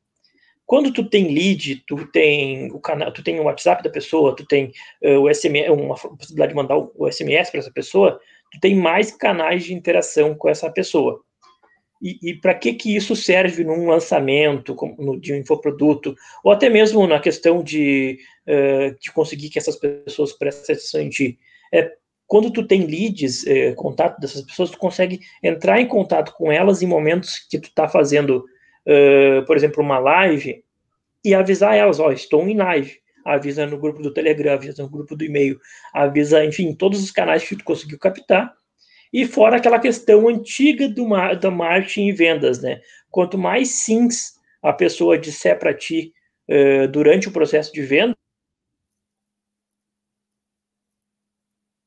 [0.66, 4.44] Quando tu tem lead, tu tem o canal, tu tem o WhatsApp da pessoa, tu
[4.44, 4.72] tem
[5.04, 9.10] uh, o SMS, uma possibilidade de mandar o SMS para essa pessoa, tu tem mais
[9.10, 11.22] canais de interação com essa pessoa.
[12.02, 16.70] E, e para que que isso serve num lançamento no, de um infoproduto, ou até
[16.70, 21.38] mesmo na questão de, uh, de conseguir que essas pessoas prestem atenção em ti?
[21.72, 21.92] É,
[22.26, 26.80] quando tu tem leads, eh, contato dessas pessoas, tu consegue entrar em contato com elas
[26.80, 28.44] em momentos que tu está fazendo,
[28.86, 30.62] uh, por exemplo, uma live,
[31.24, 33.00] e avisar elas, ó, oh, estou em live.
[33.24, 35.58] Avisa no grupo do Telegram, avisa no grupo do e-mail,
[35.92, 38.54] avisa, enfim, todos os canais que tu conseguiu captar,
[39.12, 41.06] e fora aquela questão antiga do,
[41.40, 42.80] da marketing e vendas, né?
[43.10, 46.12] Quanto mais sims a pessoa disser para ti
[46.48, 48.14] uh, durante o processo de venda.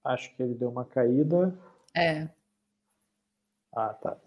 [0.04, 1.58] Acho que ele deu uma caída.
[1.96, 2.28] É.
[3.74, 4.18] Ah, tá.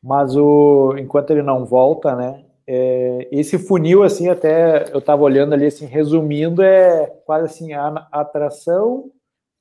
[0.00, 2.44] Mas o, enquanto ele não volta, né?
[2.66, 8.08] É, esse funil, assim, até eu estava olhando ali, assim, resumindo, é quase assim, a
[8.10, 9.10] atração,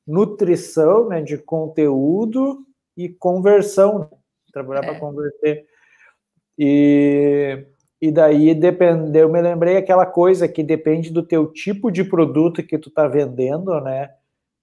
[0.07, 2.59] nutrição né, de conteúdo
[2.95, 4.07] e conversão, né?
[4.53, 4.85] trabalhar é.
[4.85, 5.65] para converter.
[6.57, 7.65] E,
[8.01, 12.63] e daí depende, eu me lembrei aquela coisa que depende do teu tipo de produto
[12.63, 14.11] que tu está vendendo, né?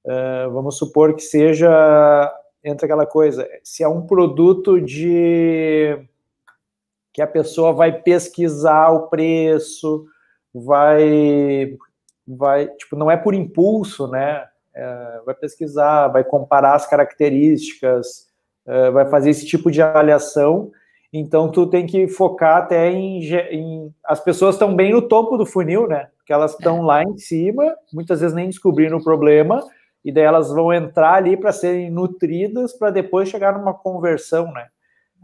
[0.04, 2.32] Uh, vamos supor que seja
[2.64, 5.98] entra aquela coisa, se é um produto de
[7.20, 10.06] que a pessoa vai pesquisar o preço,
[10.54, 11.76] vai
[12.26, 14.46] vai tipo não é por impulso, né?
[14.74, 18.28] é, vai pesquisar, vai comparar as características,
[18.66, 20.70] é, vai fazer esse tipo de avaliação.
[21.12, 25.44] Então, tu tem que focar até em, em as pessoas estão bem no topo do
[25.44, 26.08] funil, né?
[26.16, 29.62] Porque elas estão lá em cima, muitas vezes nem descobrindo o problema,
[30.04, 34.68] e daí elas vão entrar ali para serem nutridas para depois chegar numa conversão, né?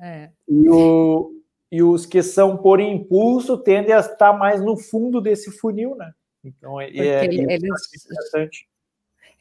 [0.02, 0.30] É.
[0.48, 1.30] E, o,
[1.70, 6.12] e os que são por impulso tendem a estar mais no fundo desse funil, né?
[6.44, 8.68] Então, é, é, eles, interessante.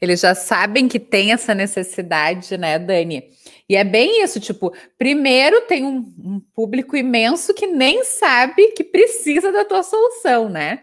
[0.00, 3.30] Eles já sabem que tem essa necessidade, né, Dani?
[3.68, 8.84] E é bem isso, tipo, primeiro tem um, um público imenso que nem sabe que
[8.84, 10.82] precisa da tua solução, né?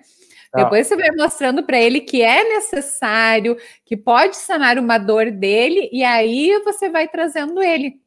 [0.53, 0.63] Ah.
[0.63, 5.89] Depois você vai mostrando para ele que é necessário, que pode sanar uma dor dele,
[5.91, 8.02] e aí você vai trazendo ele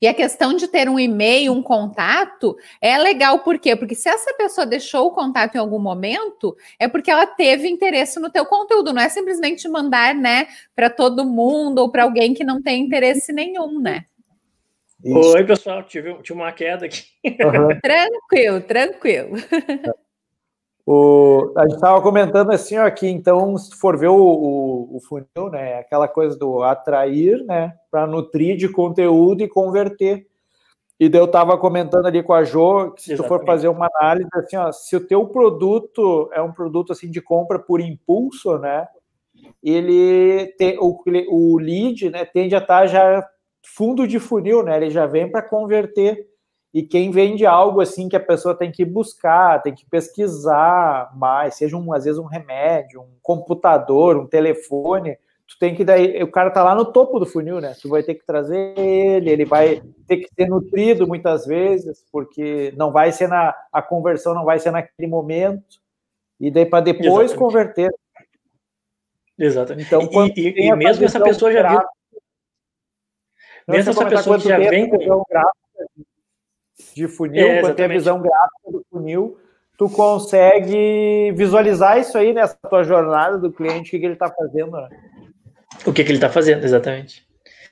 [0.00, 3.76] e a questão de ter um e-mail, um contato, é legal por quê?
[3.76, 8.18] Porque se essa pessoa deixou o contato em algum momento, é porque ela teve interesse
[8.20, 12.44] no teu conteúdo, não é simplesmente mandar, né, para todo mundo ou para alguém que
[12.44, 14.04] não tem interesse nenhum, né?
[15.04, 15.34] Isso.
[15.34, 17.04] Oi, pessoal, tive, tive uma queda aqui.
[17.24, 17.80] Uhum.
[17.80, 19.36] tranquilo, tranquilo.
[20.84, 25.00] O, a gente estava comentando assim, ó, que então, se for ver o, o, o
[25.00, 30.26] funil, né, aquela coisa do atrair, né, para nutrir de conteúdo e converter.
[30.98, 33.16] E daí eu estava comentando ali com a Jo que se Exatamente.
[33.16, 37.10] tu for fazer uma análise assim, ó, se o teu produto é um produto assim
[37.10, 38.86] de compra por impulso, né?
[39.62, 43.28] Ele tem, o, o lead, né, tende a estar tá já
[43.64, 44.76] fundo de funil, né?
[44.76, 46.26] Ele já vem para converter.
[46.72, 51.54] E quem vende algo assim que a pessoa tem que buscar, tem que pesquisar mais,
[51.56, 56.30] seja um, às vezes um remédio, um computador, um telefone, tu tem que daí, o
[56.30, 57.74] cara tá lá no topo do funil, né?
[57.80, 62.72] Tu vai ter que trazer ele, ele vai ter que ser nutrido muitas vezes, porque
[62.74, 65.82] não vai ser na a conversão não vai ser naquele momento.
[66.40, 67.38] E daí para depois Exatamente.
[67.38, 67.94] converter.
[69.38, 69.86] Exatamente.
[69.86, 71.80] Então, e, e, e mesmo essa pessoa já viu
[73.68, 74.98] mesmo essa pessoa que já vem com
[76.94, 79.38] de funil, é, quando tem a visão gráfica do funil,
[79.76, 84.30] tu consegue visualizar isso aí nessa tua jornada do cliente, o que, que ele está
[84.30, 84.88] fazendo, né?
[85.86, 87.26] O que, que ele está fazendo, exatamente.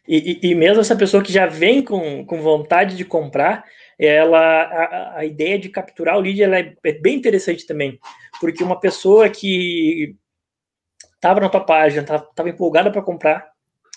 [0.08, 3.64] E, e, e, mesmo essa pessoa que já vem com, com vontade de comprar,
[3.98, 7.98] ela a, a ideia de capturar o lead ela é, é bem interessante também,
[8.40, 10.16] porque uma pessoa que
[11.14, 13.50] estava na tua página, estava empolgada para comprar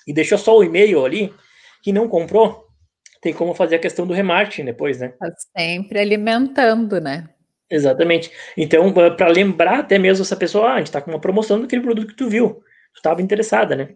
[0.05, 1.33] e deixou só o e-mail ali,
[1.81, 2.67] que não comprou,
[3.23, 5.13] tem como fazer a questão do remarketing depois, né?
[5.17, 7.29] Tá sempre alimentando, né?
[7.71, 8.29] Exatamente.
[8.57, 11.81] Então, para lembrar até mesmo essa pessoa, ah, a gente está com uma promoção daquele
[11.81, 12.55] produto que tu viu,
[12.93, 13.95] tu estava interessada, né?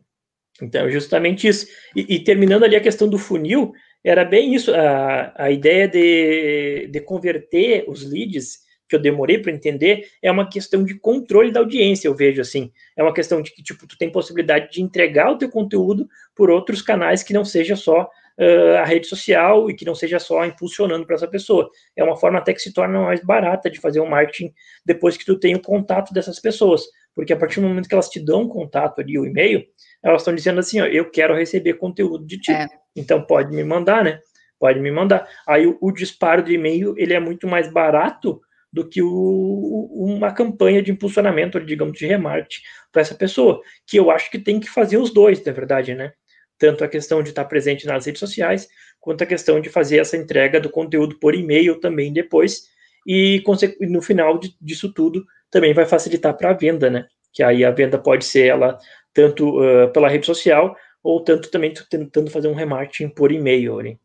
[0.62, 1.68] Então, justamente isso.
[1.94, 6.88] E, e, terminando ali a questão do funil, era bem isso, a, a ideia de,
[6.88, 11.60] de converter os leads, que eu demorei para entender, é uma questão de controle da
[11.60, 12.72] audiência, eu vejo assim.
[12.96, 16.50] É uma questão de que, tipo, tu tem possibilidade de entregar o teu conteúdo por
[16.50, 20.45] outros canais que não seja só uh, a rede social e que não seja só
[20.45, 21.69] impulsionando para essa pessoa.
[21.95, 24.54] É uma forma até que se torna mais barata de fazer o um marketing
[24.86, 26.84] depois que tu tem o contato dessas pessoas.
[27.15, 29.63] Porque a partir do momento que elas te dão contato ali, o e-mail,
[30.04, 32.52] elas estão dizendo assim, ó, eu quero receber conteúdo de ti.
[32.52, 32.67] É.
[32.95, 34.19] Então pode me mandar, né?
[34.60, 35.28] Pode me mandar.
[35.47, 38.39] Aí o, o disparo de e-mail, ele é muito mais barato
[38.71, 44.12] do que o, uma campanha de impulsionamento, digamos, de remarketing para essa pessoa, que eu
[44.12, 46.12] acho que tem que fazer os dois, na verdade, né?
[46.58, 48.67] Tanto a questão de estar presente nas redes sociais,
[49.00, 52.63] quanto a questão de fazer essa entrega do conteúdo por e-mail também depois,
[53.06, 53.41] e
[53.82, 57.08] no final disso tudo também vai facilitar para a venda, né?
[57.32, 58.78] Que aí a venda pode ser ela
[59.13, 63.78] tanto uh, pela rede social, ou tanto também tentando fazer um remarketing por e-mail.
[63.78, 63.96] Né?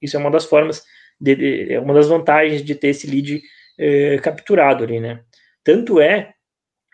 [0.00, 0.82] Isso é uma das formas,
[1.20, 3.42] de, é uma das vantagens de ter esse lead
[3.78, 5.20] eh, capturado ali, né?
[5.62, 6.32] Tanto é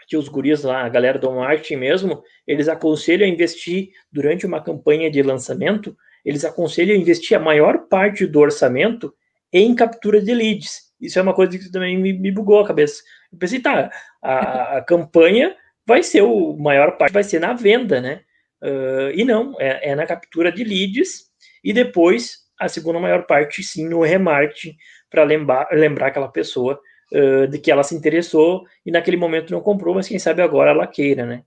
[0.06, 4.62] que os guris lá, a galera do marketing mesmo, eles aconselham a investir durante uma
[4.62, 9.14] campanha de lançamento, eles aconselham a investir a maior parte do orçamento
[9.52, 10.92] em captura de leads.
[11.00, 13.02] Isso é uma coisa que também me, me bugou a cabeça.
[13.32, 13.90] Eu pensei, tá,
[14.22, 15.54] a, a campanha
[15.86, 18.20] vai ser o maior parte vai ser na venda, né?
[18.62, 21.24] Uh, e não, é, é, na captura de leads
[21.62, 24.74] e depois a segunda maior parte sim no remarketing
[25.10, 26.80] para lembrar, lembrar aquela pessoa
[27.12, 30.70] uh, de que ela se interessou e naquele momento não comprou, mas quem sabe agora
[30.70, 31.42] ela queira, né?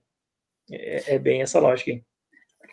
[0.70, 2.02] É, é bem essa lógica aí.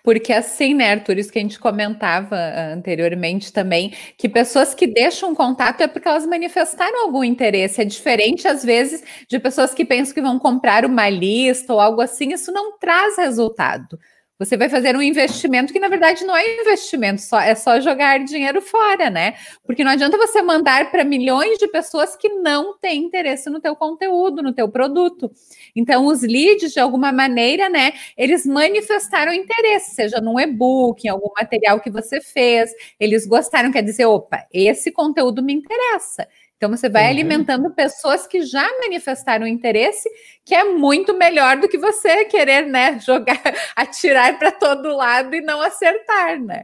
[0.05, 4.85] Porque assim, né, Arthur, isso que a gente comentava ah, anteriormente também, que pessoas que
[4.85, 7.81] deixam contato é porque elas manifestaram algum interesse.
[7.81, 12.01] É diferente, às vezes, de pessoas que pensam que vão comprar uma lista ou algo
[12.01, 13.97] assim, isso não traz resultado.
[14.37, 18.19] Você vai fazer um investimento que, na verdade, não é investimento, só, é só jogar
[18.25, 19.35] dinheiro fora, né?
[19.65, 23.77] Porque não adianta você mandar para milhões de pessoas que não têm interesse no teu
[23.77, 25.31] conteúdo, no teu produto.
[25.73, 31.29] Então, os leads, de alguma maneira, né, eles manifestaram interesse, seja num e-book, em algum
[31.39, 36.27] material que você fez, eles gostaram, quer dizer, opa, esse conteúdo me interessa.
[36.65, 37.09] Então você vai uhum.
[37.09, 40.09] alimentando pessoas que já manifestaram interesse,
[40.43, 43.39] que é muito melhor do que você querer, né, jogar,
[43.77, 46.63] atirar para todo lado e não acertar, né?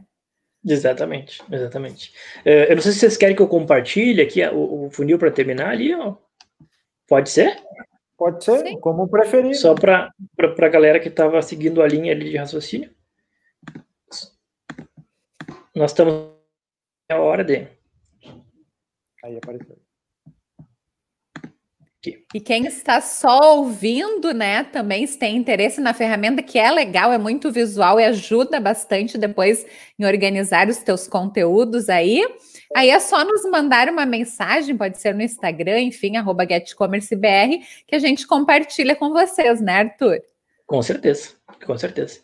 [0.66, 2.12] Exatamente, exatamente.
[2.44, 5.70] Uh, eu não sei se vocês querem que eu compartilhe aqui o, funil para terminar
[5.70, 6.16] ali, ó.
[7.06, 7.62] Pode ser?
[8.18, 8.80] Pode ser, Sim.
[8.80, 9.54] como preferir.
[9.54, 12.90] Só para a galera que estava seguindo a linha ali de raciocínio.
[15.74, 16.32] Nós estamos
[17.08, 17.68] a hora de.
[19.24, 19.81] Aí apareceu.
[22.34, 27.12] E quem está só ouvindo, né, também se tem interesse na ferramenta, que é legal,
[27.12, 29.64] é muito visual e ajuda bastante depois
[29.96, 32.26] em organizar os teus conteúdos aí.
[32.74, 37.94] Aí é só nos mandar uma mensagem, pode ser no Instagram, enfim, arroba GetCommerceBR, que
[37.94, 40.18] a gente compartilha com vocês, né, Arthur?
[40.66, 41.30] Com certeza,
[41.64, 42.20] com certeza.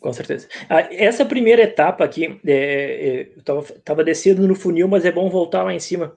[0.00, 0.46] Com certeza.
[0.68, 5.30] Ah, essa primeira etapa aqui, é, é, eu estava descendo no funil, mas é bom
[5.30, 6.16] voltar lá em cima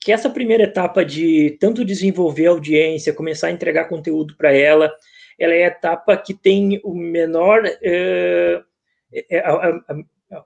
[0.00, 4.92] que essa primeira etapa de tanto desenvolver a audiência, começar a entregar conteúdo para ela,
[5.38, 7.62] ela é a etapa que tem o menor.
[7.82, 8.62] É,
[9.30, 9.42] é,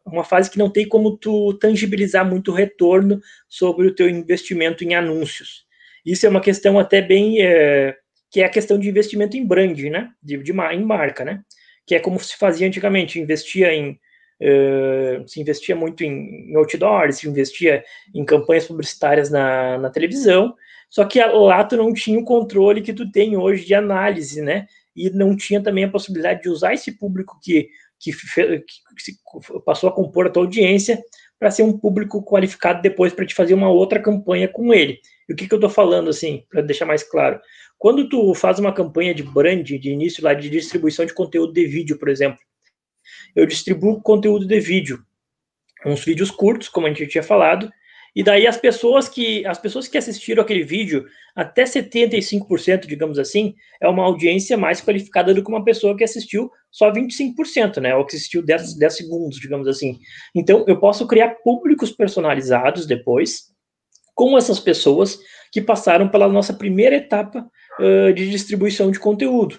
[0.07, 4.95] uma fase que não tem como tu tangibilizar muito retorno sobre o teu investimento em
[4.95, 5.67] anúncios.
[6.05, 7.97] Isso é uma questão até bem é,
[8.31, 10.11] que é a questão de investimento em brand, né?
[10.23, 11.43] De, de, em marca, né?
[11.87, 13.99] Que é como se fazia antigamente, investia em
[14.43, 17.85] uh, se investia muito em, em outdoors, se investia
[18.15, 20.55] em campanhas publicitárias na, na televisão,
[20.91, 24.67] só que lá tu não tinha o controle que tu tem hoje de análise, né?
[24.95, 29.89] E não tinha também a possibilidade de usar esse público que, que, que, que passou
[29.89, 31.03] a compor a tua audiência
[31.39, 35.01] para ser um público qualificado depois para te fazer uma outra campanha com ele.
[35.29, 37.41] E o que, que eu estou falando, assim, para deixar mais claro?
[37.79, 41.67] Quando tu faz uma campanha de brand, de início lá, de distribuição de conteúdo de
[41.67, 42.39] vídeo, por exemplo,
[43.35, 45.03] eu distribuo conteúdo de vídeo,
[45.85, 47.71] uns vídeos curtos, como a gente tinha falado,
[48.15, 53.55] e daí as pessoas que as pessoas que assistiram aquele vídeo, até 75%, digamos assim,
[53.81, 57.97] é uma audiência mais qualificada do que uma pessoa que assistiu só 25%, né?
[57.97, 59.99] Ou que assistiu 10, 10 segundos, digamos assim.
[60.35, 63.51] Então, eu posso criar públicos personalizados depois
[64.15, 65.19] com essas pessoas
[65.51, 67.47] que passaram pela nossa primeira etapa
[67.81, 69.59] uh, de distribuição de conteúdo.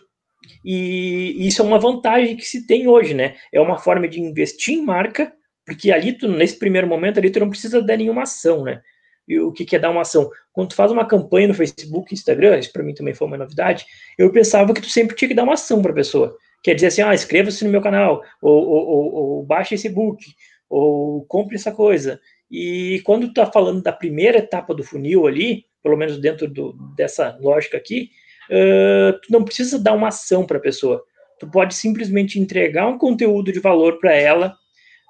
[0.63, 3.35] E isso é uma vantagem que se tem hoje, né?
[3.51, 5.33] É uma forma de investir em marca
[5.65, 8.81] porque ali, tu, nesse primeiro momento, ali, tu não precisa dar nenhuma ação, né?
[9.27, 10.29] E o que, que é dar uma ação?
[10.51, 13.85] Quando tu faz uma campanha no Facebook, Instagram, isso para mim também foi uma novidade,
[14.17, 16.37] eu pensava que tu sempre tinha que dar uma ação para a pessoa.
[16.61, 20.23] Quer dizer assim, ah, inscreva-se no meu canal, ou, ou, ou, ou baixe esse book,
[20.69, 22.19] ou compre essa coisa.
[22.51, 26.73] E quando tu tá falando da primeira etapa do funil ali, pelo menos dentro do,
[26.95, 28.09] dessa lógica aqui,
[28.53, 31.03] uh, tu não precisa dar uma ação para a pessoa.
[31.39, 34.55] Tu pode simplesmente entregar um conteúdo de valor para ela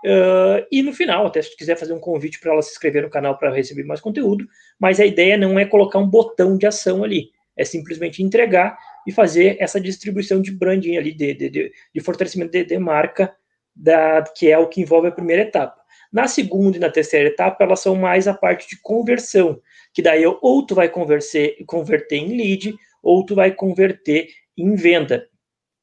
[0.04, 3.04] Uh, e no final, até se tu quiser fazer um convite para ela se inscrever
[3.04, 4.46] no canal para receber mais conteúdo,
[4.78, 8.78] mas a ideia não é colocar um botão de ação ali, é simplesmente entregar
[9.08, 13.34] e fazer essa distribuição de branding ali, de, de, de, de fortalecimento de, de, marca,
[13.74, 15.82] da, que é o que envolve a primeira etapa.
[16.12, 19.62] Na segunda e na terceira etapa, elas são mais a parte de conversão,
[19.94, 25.28] que daí ou tu vai converter em lead, ou tu vai converter em venda.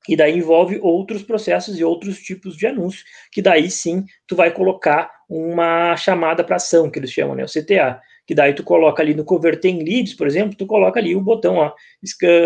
[0.09, 4.51] E daí envolve outros processos e outros tipos de anúncios, que daí sim tu vai
[4.51, 8.01] colocar uma chamada para ação, que eles chamam, né, o CTA.
[8.27, 11.21] Que daí tu coloca ali no converter em leads, por exemplo, tu coloca ali o
[11.21, 11.75] botão, ó,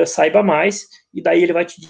[0.06, 1.80] saiba mais, e daí ele vai te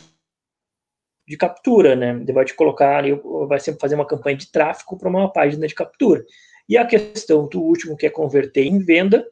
[1.26, 2.10] de captura, né?
[2.10, 3.18] Ele vai te colocar ali,
[3.48, 6.22] vai sempre fazer uma campanha de tráfego para uma página de captura.
[6.68, 9.26] E a questão do último, que é converter em venda,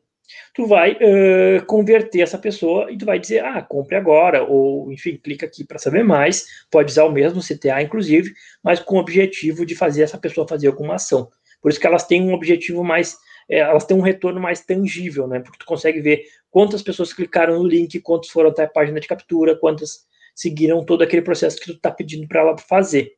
[0.54, 5.16] tu vai uh, converter essa pessoa e tu vai dizer, ah, compre agora, ou enfim,
[5.16, 9.64] clica aqui para saber mais, pode usar o mesmo CTA, inclusive, mas com o objetivo
[9.64, 11.28] de fazer essa pessoa fazer alguma ação.
[11.60, 13.16] Por isso que elas têm um objetivo mais,
[13.48, 15.40] é, elas têm um retorno mais tangível, né?
[15.40, 19.06] Porque tu consegue ver quantas pessoas clicaram no link, quantos foram até a página de
[19.06, 23.12] captura, quantas seguiram todo aquele processo que tu está pedindo para ela fazer.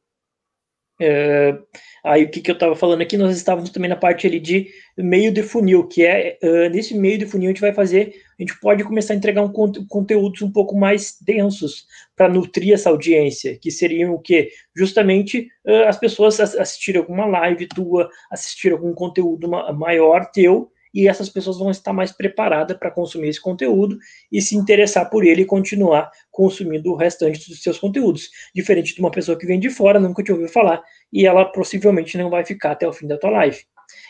[1.00, 1.58] É,
[2.04, 4.68] aí o que, que eu estava falando aqui, nós estávamos também na parte ali de
[4.96, 8.42] meio de funil, que é uh, nesse meio de funil a gente vai fazer, a
[8.42, 12.90] gente pode começar a entregar um conte conteúdos um pouco mais densos para nutrir essa
[12.90, 14.50] audiência, que seriam o que?
[14.76, 21.28] Justamente uh, as pessoas assistirem alguma live tua, assistir algum conteúdo maior teu, e essas
[21.28, 23.98] pessoas vão estar mais preparadas para consumir esse conteúdo
[24.30, 28.30] e se interessar por ele e continuar consumindo o restante dos seus conteúdos.
[28.54, 30.82] Diferente de uma pessoa que vem de fora, nunca te ouviu falar,
[31.12, 33.58] e ela possivelmente não vai ficar até o fim da tua live.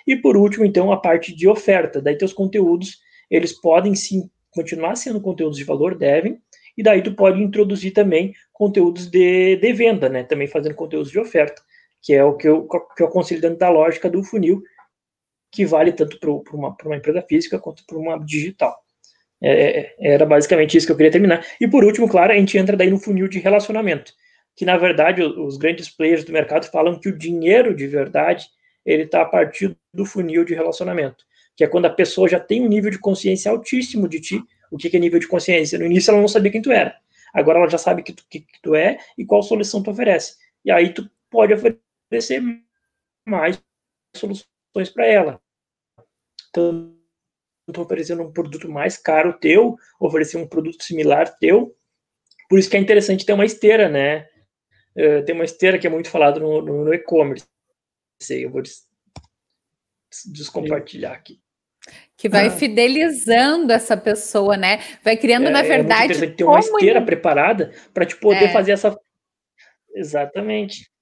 [0.07, 2.01] E por último, então, a parte de oferta.
[2.01, 2.99] Daí teus conteúdos,
[3.31, 6.39] eles podem sim continuar sendo conteúdos de valor, devem,
[6.77, 10.23] e daí tu pode introduzir também conteúdos de, de venda, né?
[10.23, 11.63] Também fazendo conteúdos de oferta,
[12.03, 14.63] que é o que eu, que eu aconselho dentro da lógica do funil,
[15.55, 18.77] que vale tanto para uma, uma, empresa física quanto para uma digital.
[19.41, 21.47] É, é, era basicamente isso que eu queria terminar.
[21.61, 24.13] E por último, claro, a gente entra daí no funil de relacionamento,
[24.57, 28.47] que na verdade os, grandes players do mercado falam que o dinheiro de verdade
[28.85, 31.25] ele está a partir do funil de relacionamento,
[31.57, 34.43] que é quando a pessoa já tem um nível de consciência altíssimo de ti.
[34.71, 35.79] O que, é nível de consciência?
[35.79, 36.97] No início ela não sabia quem tu era.
[37.33, 40.37] Agora ela já sabe que tu, que tu é e qual solução tu oferece.
[40.65, 42.43] E aí tu pode oferecer
[43.25, 43.63] mais
[44.17, 45.44] soluções para ela
[46.55, 51.77] tanto oferecendo um produto mais caro teu, oferecer um produto similar teu.
[52.49, 54.29] Por isso que é interessante ter uma esteira, né?
[54.97, 57.45] Uh, tem uma esteira que é muito falado no, no, no e-commerce.
[58.31, 58.87] Eu vou des
[60.27, 61.41] descompartilhar aqui.
[62.17, 62.51] Que vai ah.
[62.51, 64.79] fidelizando essa pessoa, né?
[65.03, 66.25] Vai criando, é, na verdade.
[66.25, 68.53] É ter uma esteira preparada para te poder é.
[68.53, 68.97] fazer essa.
[69.93, 70.94] Exatamente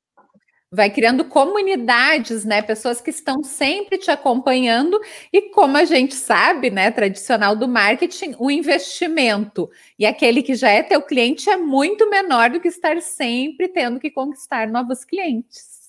[0.72, 2.62] vai criando comunidades, né?
[2.62, 4.98] Pessoas que estão sempre te acompanhando
[5.30, 10.70] e como a gente sabe, né, tradicional do marketing, o investimento e aquele que já
[10.70, 15.82] é teu cliente é muito menor do que estar sempre tendo que conquistar novos clientes.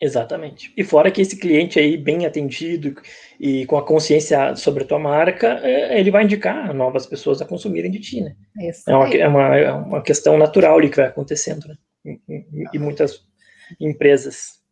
[0.00, 0.72] Exatamente.
[0.76, 2.94] E fora que esse cliente aí, bem atendido
[3.38, 7.46] e com a consciência sobre a tua marca, é, ele vai indicar novas pessoas a
[7.46, 8.34] consumirem de ti, né?
[8.68, 11.76] Isso é, uma, é, uma, é uma questão natural ali que vai acontecendo, né?
[12.04, 13.26] Em, muitas
[13.80, 14.62] empresas.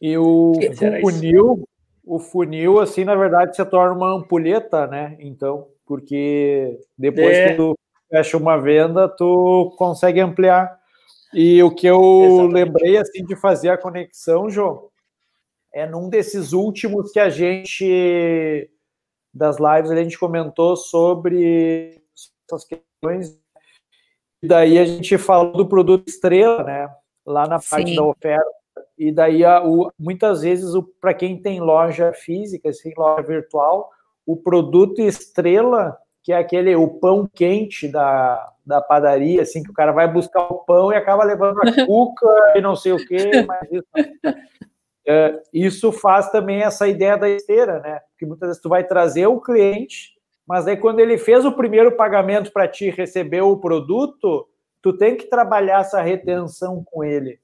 [0.00, 1.68] E o, o funil,
[2.04, 5.16] o funil, assim, na verdade, se torna uma ampulheta, né?
[5.18, 7.48] Então, porque depois é.
[7.48, 7.76] que tu
[8.10, 10.78] fecha uma venda, tu consegue ampliar
[11.34, 12.54] e o que eu Exatamente.
[12.54, 14.88] lembrei assim de fazer a conexão, João,
[15.72, 18.70] é num desses últimos que a gente
[19.32, 22.00] das lives a gente comentou sobre
[22.46, 23.42] essas questões.
[24.46, 26.88] Daí a gente falou do produto estrela, né?
[27.26, 27.96] Lá na parte Sim.
[27.96, 28.50] da oferta.
[28.98, 33.90] E daí a, o, muitas vezes para quem tem loja física, assim, loja virtual,
[34.26, 39.74] o produto estrela que é aquele o pão quente da, da padaria, assim, que o
[39.74, 43.30] cara vai buscar o pão e acaba levando a cuca e não sei o quê,
[43.46, 43.86] mas isso,
[45.06, 48.00] é, isso faz também essa ideia da esteira, né?
[48.10, 50.13] Porque muitas vezes tu vai trazer o cliente,
[50.46, 54.46] mas aí quando ele fez o primeiro pagamento para ti recebeu o produto,
[54.82, 57.38] tu tem que trabalhar essa retenção com ele.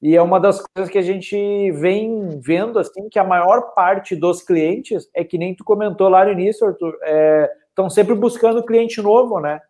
[0.00, 1.34] E é uma das coisas que a gente
[1.72, 6.24] vem vendo, assim, que a maior parte dos clientes, é que nem tu comentou lá
[6.24, 9.60] no início, Arthur, é, estão sempre buscando cliente novo, né?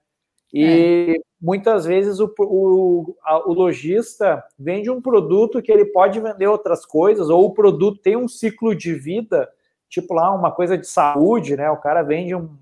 [0.53, 1.23] E é.
[1.41, 6.85] muitas vezes o, o, a, o lojista vende um produto que ele pode vender outras
[6.85, 9.49] coisas, ou o produto tem um ciclo de vida,
[9.89, 11.71] tipo lá uma coisa de saúde, né?
[11.71, 12.57] O cara vende um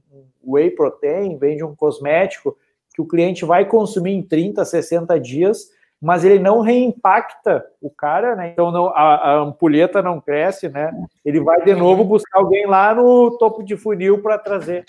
[0.46, 2.56] whey protein, vende um cosmético
[2.94, 5.68] que o cliente vai consumir em 30, 60 dias,
[6.00, 8.50] mas ele não reimpacta o cara, né?
[8.52, 10.92] Então não, a, a ampulheta não cresce, né?
[11.24, 14.84] Ele vai de novo buscar alguém lá no topo de funil para trazer.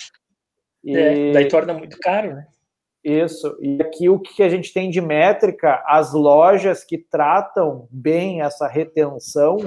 [0.84, 0.96] E...
[0.96, 2.46] É, daí torna muito caro, né?
[3.04, 3.56] Isso.
[3.62, 8.68] E aqui o que a gente tem de métrica, as lojas que tratam bem essa
[8.68, 9.58] retenção,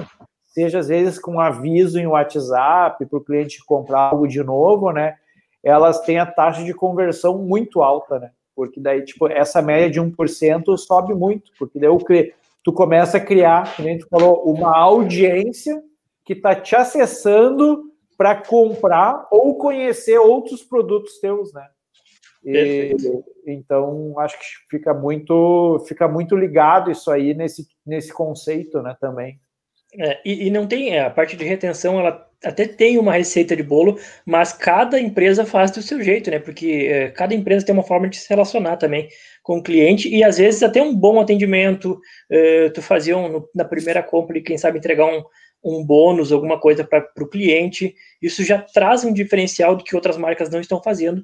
[0.45, 5.15] seja às vezes com aviso em WhatsApp para o cliente comprar algo de novo, né?
[5.63, 8.31] Elas têm a taxa de conversão muito alta, né?
[8.55, 11.99] Porque daí, tipo, essa média de 1% sobe muito, porque daí o
[12.63, 15.81] tu começa a criar, como a gente falou, uma audiência
[16.25, 17.83] que está te acessando
[18.17, 21.65] para comprar ou conhecer outros produtos teus, né?
[22.43, 22.95] E,
[23.45, 28.95] então acho que fica muito fica muito ligado isso aí nesse, nesse conceito, né?
[28.99, 29.39] Também.
[29.97, 33.55] É, e, e, não tem é, a parte de retenção, ela até tem uma receita
[33.55, 36.39] de bolo, mas cada empresa faz do seu jeito, né?
[36.39, 39.09] Porque é, cada empresa tem uma forma de se relacionar também
[39.43, 43.65] com o cliente e às vezes até um bom atendimento, é, tu fazia um, na
[43.65, 45.23] primeira compra e quem sabe entregar um,
[45.63, 50.17] um bônus, alguma coisa para o cliente, isso já traz um diferencial do que outras
[50.17, 51.23] marcas não estão fazendo,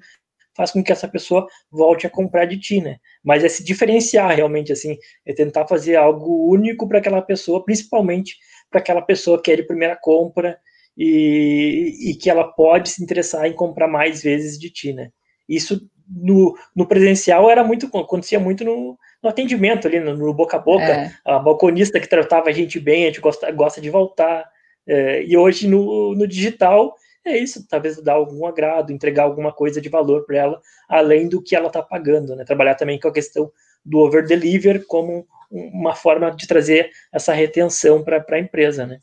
[0.56, 2.98] faz com que essa pessoa volte a comprar de ti, né?
[3.24, 8.38] Mas é se diferenciar realmente, assim, é tentar fazer algo único para aquela pessoa, principalmente
[8.76, 10.60] para aquela pessoa que é de primeira compra
[10.98, 15.12] e, e que ela pode se interessar em comprar mais vezes de ti, né?
[15.48, 20.58] Isso no, no presencial era muito, acontecia muito no, no atendimento ali, no, no, boca
[20.58, 21.12] a boca, é.
[21.24, 24.46] a balconista que tratava a gente bem, a gente gosta, gosta de voltar.
[24.86, 26.94] É, e hoje no, no digital
[27.26, 31.42] é isso, talvez dar algum agrado, entregar alguma coisa de valor para ela, além do
[31.42, 32.44] que ela está pagando, né?
[32.44, 33.50] Trabalhar também com a questão
[33.86, 39.00] do over deliver como uma forma de trazer essa retenção para a empresa, né?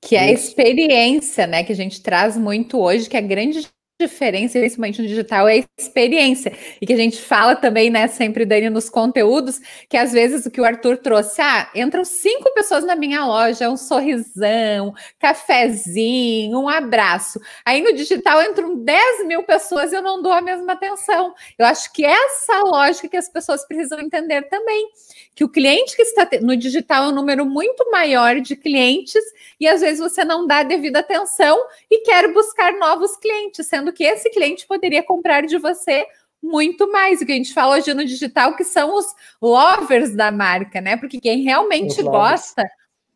[0.00, 3.68] Que é a experiência, né, que a gente traz muito hoje, que é a grande
[4.06, 6.52] diferença, principalmente no digital, é a experiência.
[6.80, 10.50] E que a gente fala também, né, sempre, Dani, nos conteúdos, que às vezes o
[10.50, 16.68] que o Arthur trouxe, ah, entram cinco pessoas na minha loja, um sorrisão, cafezinho, um
[16.68, 17.40] abraço.
[17.64, 21.34] Aí no digital entram 10 mil pessoas e eu não dou a mesma atenção.
[21.58, 24.88] Eu acho que essa lógica que as pessoas precisam entender também.
[25.34, 29.22] Que o cliente que está no digital é um número muito maior de clientes
[29.58, 31.58] e às vezes você não dá a devida atenção
[31.90, 36.06] e quer buscar novos clientes, sendo que esse cliente poderia comprar de você
[36.42, 37.20] muito mais.
[37.20, 39.06] O que a gente fala hoje no digital, que são os
[39.40, 40.96] lovers da marca, né?
[40.96, 42.68] Porque quem realmente gosta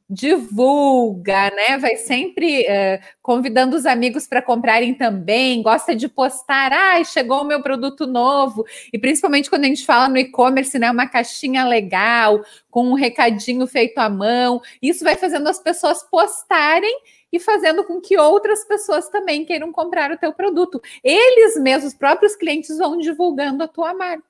[0.08, 1.78] divulga, né?
[1.78, 7.42] Vai sempre uh, convidando os amigos para comprarem também, gosta de postar, ai, ah, chegou
[7.42, 10.90] o meu produto novo, e principalmente quando a gente fala no e-commerce, né?
[10.90, 12.40] Uma caixinha legal,
[12.70, 16.94] com um recadinho feito à mão, isso vai fazendo as pessoas postarem
[17.32, 20.80] e fazendo com que outras pessoas também queiram comprar o teu produto.
[21.02, 24.25] Eles mesmos, os próprios clientes, vão divulgando a tua marca.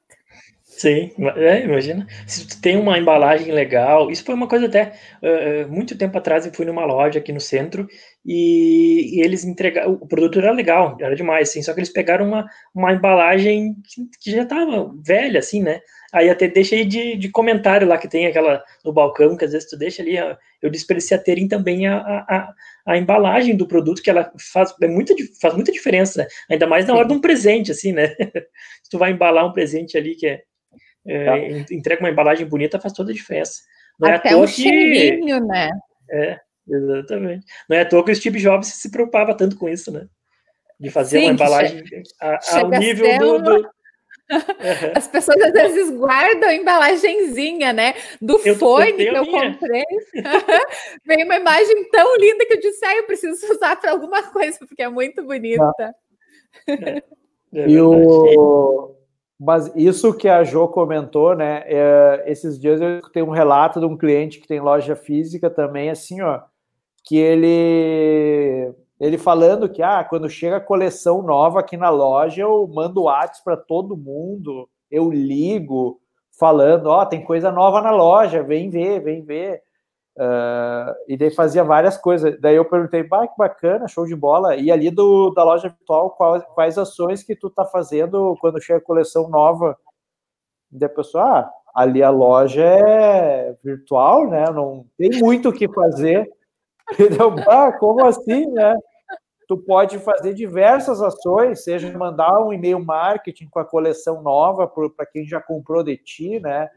[0.76, 2.06] Sim, é, imagina.
[2.26, 6.44] Se tu tem uma embalagem legal, isso foi uma coisa até uh, muito tempo atrás.
[6.44, 7.88] Eu fui numa loja aqui no centro
[8.22, 9.92] e, e, eles entregaram.
[9.94, 14.02] O produto era legal, era demais, assim, só que eles pegaram uma, uma embalagem que,
[14.20, 15.80] que já estava velha, assim, né?
[16.12, 19.70] Aí até deixei de, de comentário lá que tem aquela no balcão, que às vezes
[19.70, 20.16] tu deixa ali,
[20.60, 22.54] eu disse para eles se terem também a, a,
[22.86, 26.28] a, embalagem do produto, que ela faz, é muita, faz muita diferença, né?
[26.50, 28.14] ainda mais na hora de um presente, assim, né?
[28.82, 30.42] se tu vai embalar um presente ali que é,
[31.06, 31.74] é tá.
[31.74, 33.62] entrega uma embalagem bonita, faz toda a diferença.
[33.98, 35.70] Não Até é um cheirinho, né?
[36.10, 36.38] É,
[36.68, 37.46] exatamente.
[37.68, 40.06] Não é à toa que o Steve Jobs se preocupava tanto com isso, né?
[40.78, 41.82] De fazer Sim, uma embalagem
[42.20, 43.70] a, ao nível do, do,
[44.94, 47.94] As pessoas às vezes guardam a embalagenzinha, né?
[48.20, 49.84] Do eu fone que eu comprei.
[51.06, 54.58] Vem uma imagem tão linda que eu disse, ah, eu preciso usar para alguma coisa,
[54.66, 55.94] porque é muito bonita.
[56.68, 57.02] É.
[57.54, 58.95] É e o...
[59.38, 61.62] Mas isso que a Jo comentou, né?
[61.66, 65.90] É, esses dias eu tenho um relato de um cliente que tem loja física também,
[65.90, 66.40] assim, ó,
[67.04, 72.66] que ele ele falando que ah, quando chega a coleção nova aqui na loja, eu
[72.66, 76.00] mando WhatsApp para todo mundo, eu ligo
[76.38, 79.62] falando, ó, oh, tem coisa nova na loja, vem ver, vem ver.
[80.16, 82.40] Uh, e daí fazia várias coisas.
[82.40, 84.56] Daí eu perguntei, que bacana, show de bola.
[84.56, 88.78] E ali do, da loja virtual, quais, quais ações que tu tá fazendo quando chega
[88.78, 89.76] a coleção nova?
[90.72, 94.46] E daí a pessoa, ah, ali a loja é virtual, né?
[94.50, 96.30] Não tem muito o que fazer.
[96.92, 97.34] Entendeu?
[97.46, 98.74] Ah, como assim, né?
[99.48, 105.06] Tu pode fazer diversas ações, seja mandar um e-mail marketing com a coleção nova para
[105.06, 106.68] quem já comprou de ti, né?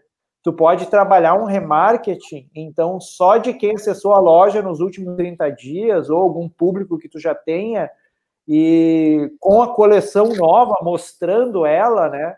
[0.49, 5.47] Tu pode trabalhar um remarketing, então só de quem acessou a loja nos últimos 30
[5.51, 7.87] dias ou algum público que tu já tenha
[8.47, 12.35] e com a coleção nova mostrando ela, né?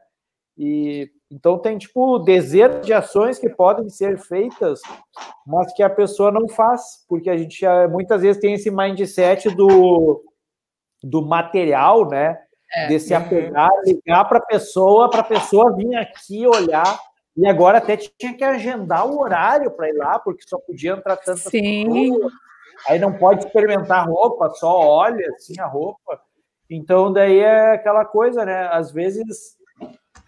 [0.57, 4.81] E então tem tipo dezenas de ações que podem ser feitas,
[5.47, 10.21] mas que a pessoa não faz, porque a gente muitas vezes tem esse mindset do,
[11.01, 12.37] do material, né?
[12.75, 12.87] É.
[12.87, 16.99] De se apegar, ligar para a pessoa, para a pessoa vir aqui olhar.
[17.35, 21.15] E agora até tinha que agendar o horário para ir lá, porque só podia entrar
[21.17, 22.11] tanta Sim.
[22.87, 26.19] Aí não pode experimentar roupa, só olha assim a roupa.
[26.69, 28.67] Então daí é aquela coisa, né?
[28.71, 29.55] Às vezes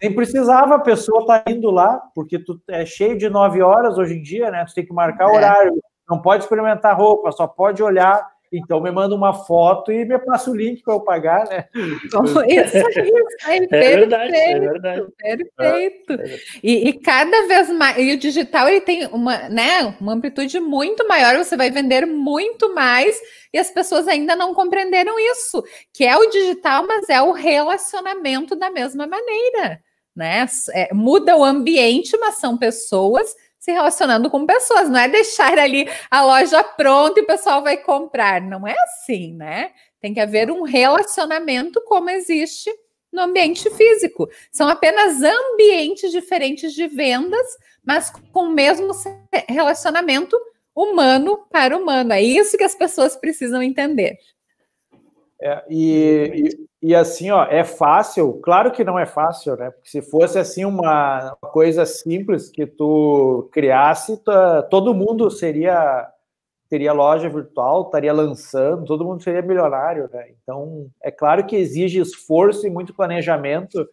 [0.00, 3.98] nem precisava a pessoa estar tá indo lá, porque tu é cheio de nove horas
[3.98, 4.64] hoje em dia, né?
[4.66, 5.36] Tu tem que marcar é.
[5.36, 8.33] horário, não pode experimentar roupa, só pode olhar.
[8.58, 11.66] Então me manda uma foto e me passa o link para eu pagar, né?
[12.48, 12.98] Isso, isso
[13.46, 15.06] aí, é perfeito, verdade, é verdade.
[15.18, 16.12] Perfeito.
[16.12, 16.38] É.
[16.62, 21.06] E, e, cada vez mais, e o digital ele tem uma, né, uma amplitude muito
[21.08, 23.18] maior, você vai vender muito mais
[23.52, 28.54] e as pessoas ainda não compreenderam isso, que é o digital, mas é o relacionamento
[28.54, 29.80] da mesma maneira
[30.14, 30.46] né?
[30.72, 33.34] É, muda o ambiente, mas são pessoas
[33.64, 37.78] se relacionando com pessoas, não é deixar ali a loja pronta e o pessoal vai
[37.78, 38.42] comprar.
[38.42, 39.72] Não é assim, né?
[40.02, 42.70] Tem que haver um relacionamento como existe
[43.10, 44.28] no ambiente físico.
[44.52, 47.46] São apenas ambientes diferentes de vendas,
[47.82, 48.90] mas com o mesmo
[49.48, 50.38] relacionamento
[50.76, 52.12] humano para humano.
[52.12, 54.18] É isso que as pessoas precisam entender.
[55.44, 56.48] É, e,
[56.80, 58.40] e assim, ó, é fácil?
[58.42, 59.70] Claro que não é fácil, né?
[59.70, 64.18] Porque se fosse assim uma coisa simples que tu criasse,
[64.70, 66.10] todo mundo seria
[66.66, 70.30] teria loja virtual, estaria lançando, todo mundo seria milionário, né?
[70.42, 73.86] Então, é claro que exige esforço e muito planejamento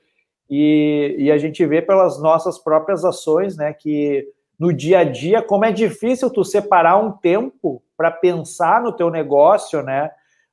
[0.49, 4.25] e, e a gente vê pelas nossas próprias ações, né, que
[4.57, 9.11] no dia a dia como é difícil tu separar um tempo para pensar no teu
[9.11, 10.11] negócio, né?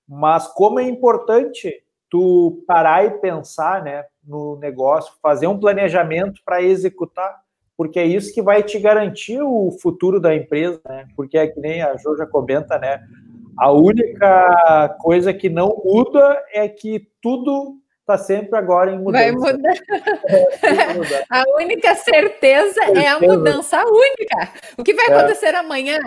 [0.08, 6.62] Mas como é importante tu parar e pensar né, no negócio, fazer um planejamento para
[6.62, 7.42] executar,
[7.76, 11.06] porque é isso que vai te garantir o futuro da empresa, né?
[11.14, 13.00] Porque é que nem a Jo já comenta, né?
[13.56, 19.32] A única coisa que não muda é que tudo está sempre agora em mudança.
[19.32, 19.74] Vai mudar.
[20.62, 21.24] É, mudar.
[21.30, 24.52] a única certeza, certeza, é a mudança única.
[24.78, 25.14] O que vai é.
[25.14, 25.98] acontecer amanhã?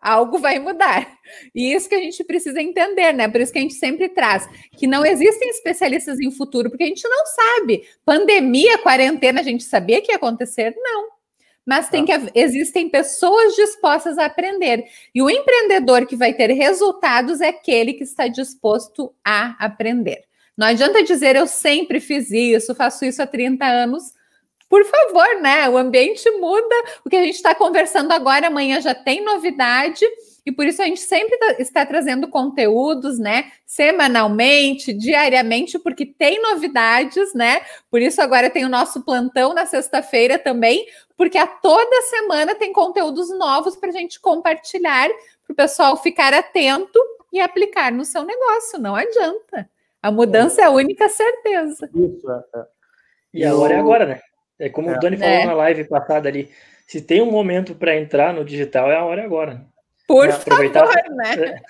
[0.00, 1.06] Algo vai mudar.
[1.54, 3.28] E isso que a gente precisa entender, né?
[3.28, 6.86] Por isso que a gente sempre traz que não existem especialistas em futuro, porque a
[6.86, 7.82] gente não sabe.
[8.04, 10.74] Pandemia, quarentena, a gente sabia que ia acontecer?
[10.76, 11.08] Não.
[11.66, 14.84] Mas tem que existem pessoas dispostas a aprender.
[15.14, 20.24] E o empreendedor que vai ter resultados é aquele que está disposto a aprender.
[20.56, 24.12] Não adianta dizer eu sempre fiz isso, faço isso há 30 anos,
[24.70, 25.68] por favor, né?
[25.68, 26.74] O ambiente muda.
[27.04, 30.06] O que a gente está conversando agora, amanhã já tem novidade.
[30.46, 33.50] E por isso a gente sempre tá, está trazendo conteúdos, né?
[33.66, 37.62] Semanalmente, diariamente, porque tem novidades, né?
[37.90, 42.72] Por isso agora tem o nosso plantão na sexta-feira também, porque a toda semana tem
[42.72, 45.08] conteúdos novos para a gente compartilhar,
[45.44, 46.98] para o pessoal ficar atento
[47.32, 48.78] e aplicar no seu negócio.
[48.78, 49.68] Não adianta.
[50.00, 51.90] A mudança é a única certeza.
[51.92, 52.58] Isso, é.
[52.60, 52.64] é.
[53.34, 54.20] E agora é agora, né?
[54.60, 54.96] É como é.
[54.96, 55.46] o Dani falou é.
[55.46, 56.50] na live passada ali.
[56.86, 59.64] Se tem um momento para entrar no digital, é a hora agora.
[60.06, 61.62] Por é, aproveitar, favor, né?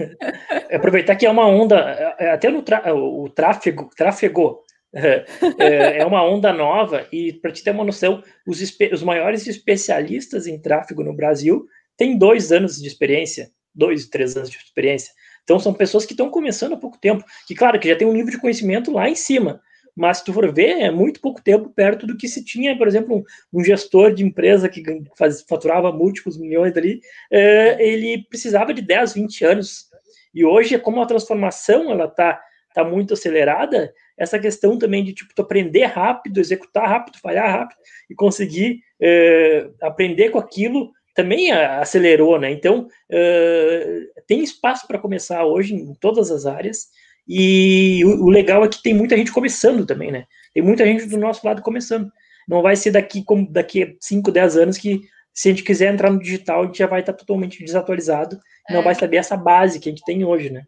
[0.68, 2.64] É, aproveitar que é uma onda, é, até no
[2.94, 4.60] o tráfego, tráfego
[4.96, 8.60] é, é, uma onda nova e para te ter uma noção, os,
[8.92, 11.66] os maiores especialistas em tráfego no Brasil
[11.96, 15.12] têm dois anos de experiência, dois, três anos de experiência.
[15.44, 18.12] Então são pessoas que estão começando há pouco tempo, que claro que já tem um
[18.12, 19.60] nível de conhecimento lá em cima,
[19.96, 22.88] mas se tu for ver, é muito pouco tempo perto do que se tinha, por
[22.88, 23.16] exemplo,
[23.52, 24.82] um, um gestor de empresa que
[25.16, 29.90] faz, faturava múltiplos milhões ali, é, ele precisava de 10, 20 anos.
[30.34, 32.40] E hoje, como a transformação ela está
[32.74, 37.78] tá muito acelerada, essa questão também de tipo tu aprender rápido, executar rápido, falhar rápido
[38.08, 42.50] e conseguir é, aprender com aquilo também acelerou, né?
[42.50, 46.88] Então é, tem espaço para começar hoje em todas as áreas
[47.32, 50.24] e o, o, legal é que tem muita gente começando também, né?
[50.52, 52.10] Tem muita gente do nosso lado começando.
[52.48, 55.00] Não vai ser daqui como daqui a 5, 10 anos que
[55.32, 58.36] se a gente quiser entrar no digital, a gente já vai estar totalmente desatualizado,
[58.68, 58.74] é.
[58.74, 60.64] não vai saber essa base que a gente tem hoje, né?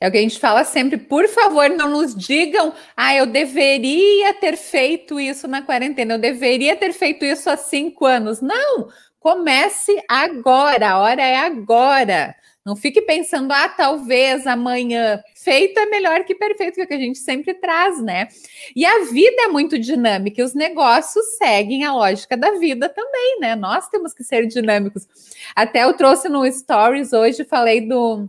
[0.00, 4.32] É o que a gente fala sempre, por favor, não nos digam, ah, eu deveria
[4.34, 8.40] ter feito isso na quarentena, eu deveria ter feito isso há cinco anos.
[8.40, 12.32] Não, comece agora, a hora é agora.
[12.64, 15.22] Não fique pensando, ah, talvez amanhã.
[15.34, 18.28] Feito é melhor que perfeito, que é o que a gente sempre traz, né?
[18.74, 23.38] E a vida é muito dinâmica e os negócios seguem a lógica da vida também,
[23.38, 23.54] né?
[23.54, 25.06] Nós temos que ser dinâmicos.
[25.54, 28.28] Até eu trouxe no Stories hoje, falei do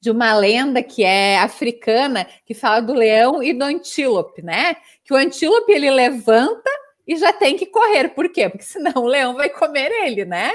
[0.00, 4.76] de uma lenda que é africana, que fala do leão e do antílope, né?
[5.04, 6.70] Que o antílope ele levanta
[7.06, 8.08] e já tem que correr.
[8.10, 8.48] Por quê?
[8.48, 10.52] Porque senão o leão vai comer ele, né?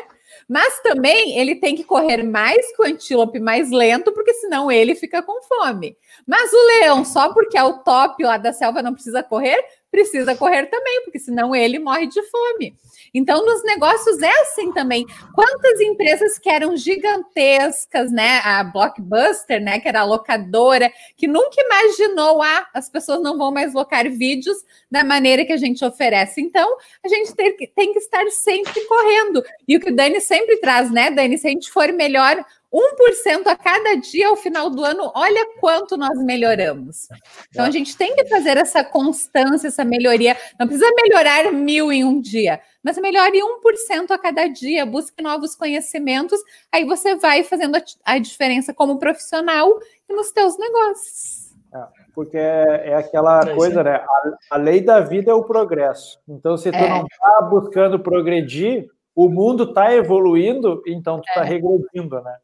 [0.48, 4.94] Mas também ele tem que correr mais que o antílope mais lento, porque senão ele
[4.94, 5.98] fica com fome.
[6.28, 9.58] Mas o leão, só porque é o top lá da selva, não precisa correr,
[9.96, 12.76] precisa correr também, porque senão ele morre de fome.
[13.14, 15.06] Então, nos negócios é assim também.
[15.34, 18.42] Quantas empresas que eram gigantescas, né?
[18.44, 19.80] A Blockbuster, né?
[19.80, 24.58] Que era a locadora, que nunca imaginou, ah, as pessoas não vão mais locar vídeos
[24.92, 26.42] da maneira que a gente oferece.
[26.42, 29.42] Então, a gente tem, tem que estar sempre correndo.
[29.66, 31.38] E o que o Dani sempre traz, né, Dani?
[31.38, 32.44] Se a gente for melhor
[32.76, 37.08] 1% a cada dia ao final do ano, olha quanto nós melhoramos.
[37.50, 40.36] Então a gente tem que fazer essa constância, essa melhoria.
[40.60, 45.56] Não precisa melhorar mil em um dia, mas melhore 1% a cada dia, busque novos
[45.56, 46.40] conhecimentos,
[46.72, 51.46] aí você vai fazendo a, a diferença como profissional e nos teus negócios.
[51.74, 53.96] É, porque é, é aquela é coisa, né?
[53.96, 56.20] A, a, lei da vida é o progresso.
[56.28, 56.90] Então, se tu é.
[56.90, 61.46] não está buscando progredir, o mundo está evoluindo, então tu está é.
[61.46, 62.36] regredindo, né?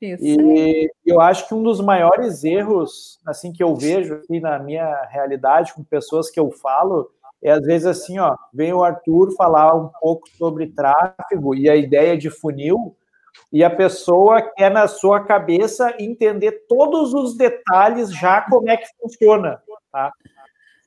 [0.00, 0.22] Isso.
[0.24, 5.06] E eu acho que um dos maiores erros, assim, que eu vejo aqui na minha
[5.10, 7.10] realidade com pessoas que eu falo,
[7.42, 11.76] é às vezes assim, ó, vem o Arthur falar um pouco sobre tráfego e a
[11.76, 12.96] ideia de funil,
[13.52, 18.86] e a pessoa quer na sua cabeça entender todos os detalhes já como é que
[19.00, 19.60] funciona,
[19.92, 20.10] tá?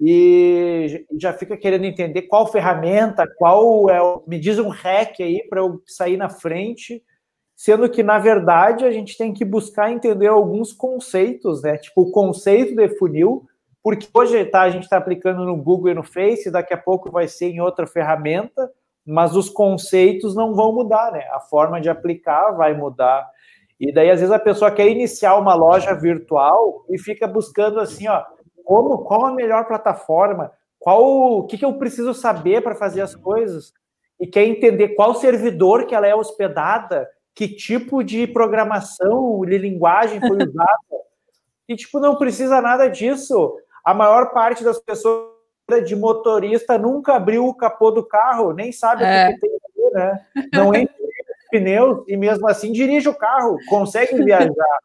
[0.01, 5.59] E já fica querendo entender qual ferramenta, qual é me diz um hack aí para
[5.59, 7.03] eu sair na frente
[7.59, 11.77] sendo que, na verdade, a gente tem que buscar entender alguns conceitos, né?
[11.77, 13.45] Tipo, o conceito de funil,
[13.83, 17.11] porque hoje tá, a gente está aplicando no Google e no Face, daqui a pouco
[17.11, 18.71] vai ser em outra ferramenta,
[19.05, 21.27] mas os conceitos não vão mudar, né?
[21.33, 23.29] A forma de aplicar vai mudar.
[23.77, 28.07] E daí, às vezes, a pessoa quer iniciar uma loja virtual e fica buscando assim,
[28.07, 28.23] ó,
[28.63, 30.49] como, qual a melhor plataforma,
[30.79, 33.73] qual o que, que eu preciso saber para fazer as coisas,
[34.17, 37.05] e quer entender qual servidor que ela é hospedada,
[37.39, 40.77] que tipo de programação de linguagem foi usada.
[41.69, 43.55] e, tipo, não precisa nada disso.
[43.81, 45.29] A maior parte das pessoas
[45.85, 49.29] de motorista nunca abriu o capô do carro, nem sabe é.
[49.29, 50.25] o que tem ali, né?
[50.51, 50.93] Não entra
[51.49, 54.79] pneus e mesmo assim dirige o carro, consegue viajar.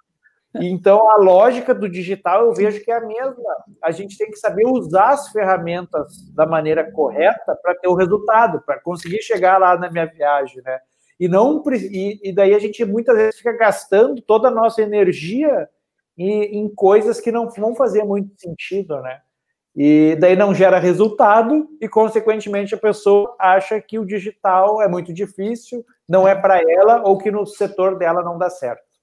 [0.54, 3.64] Então, a lógica do digital eu vejo que é a mesma.
[3.82, 8.62] A gente tem que saber usar as ferramentas da maneira correta para ter o resultado,
[8.64, 10.78] para conseguir chegar lá na minha viagem, né?
[11.18, 15.68] E, não, e, e daí a gente muitas vezes fica gastando toda a nossa energia
[16.16, 19.20] em, em coisas que não vão fazer muito sentido, né?
[19.76, 25.12] E daí não gera resultado e, consequentemente, a pessoa acha que o digital é muito
[25.12, 28.93] difícil, não é para ela ou que no setor dela não dá certo.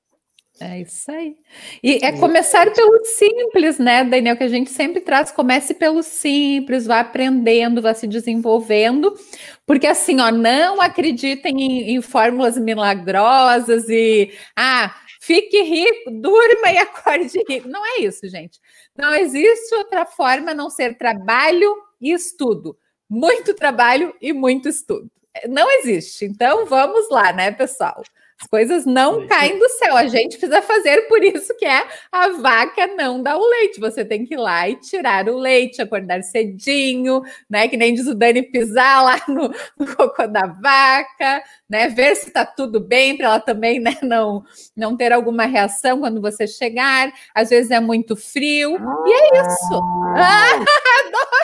[0.60, 1.38] É isso aí.
[1.82, 4.38] E é começar pelo simples, né, Daniel?
[4.38, 5.32] Que a gente sempre traz.
[5.32, 9.18] Comece pelo simples, vá aprendendo, vá se desenvolvendo.
[9.66, 16.78] Porque assim, ó, não acreditem em, em fórmulas milagrosas e ah, fique rico, durma e
[16.80, 17.68] acorde rico.
[17.68, 18.60] Não é isso, gente.
[18.95, 22.78] Não existe outra forma a não ser trabalho e estudo.
[23.10, 25.10] muito trabalho e muito estudo.
[25.49, 26.26] Não existe.
[26.26, 28.04] Então vamos lá, né, pessoal?
[28.42, 32.30] As coisas não caem do céu, a gente precisa fazer por isso que é a
[32.30, 33.80] vaca não dá o leite.
[33.80, 37.68] Você tem que ir lá e tirar o leite, acordar cedinho, né?
[37.68, 41.88] Que nem diz o Dani pisar lá no, no cocô da vaca, né?
[41.89, 43.96] Ver se tá tudo bem para ela também, né?
[44.02, 44.44] Não,
[44.76, 47.14] não ter alguma reação quando você chegar.
[47.36, 48.76] Às vezes é muito frio,
[49.06, 49.82] e é isso.
[50.18, 50.66] Ah,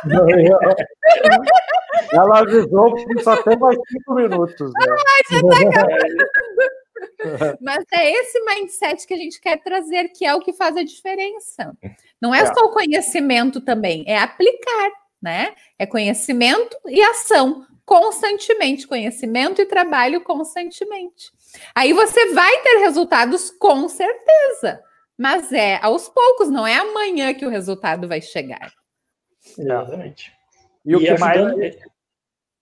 [2.13, 4.71] ela avisou que só tem mais cinco minutos.
[4.73, 4.85] Né?
[4.89, 6.25] Ah, já tá acabando.
[7.61, 10.83] Mas é esse mindset que a gente quer trazer, que é o que faz a
[10.83, 11.75] diferença.
[12.21, 12.53] Não é, é.
[12.53, 14.91] só o conhecimento também, é aplicar,
[15.21, 15.55] né?
[15.77, 21.31] É conhecimento e ação constantemente, conhecimento e trabalho constantemente.
[21.73, 24.83] Aí você vai ter resultados com certeza,
[25.17, 28.73] mas é aos poucos, não é amanhã que o resultado vai chegar.
[29.57, 30.33] Exatamente.
[30.85, 31.39] E, e o que mais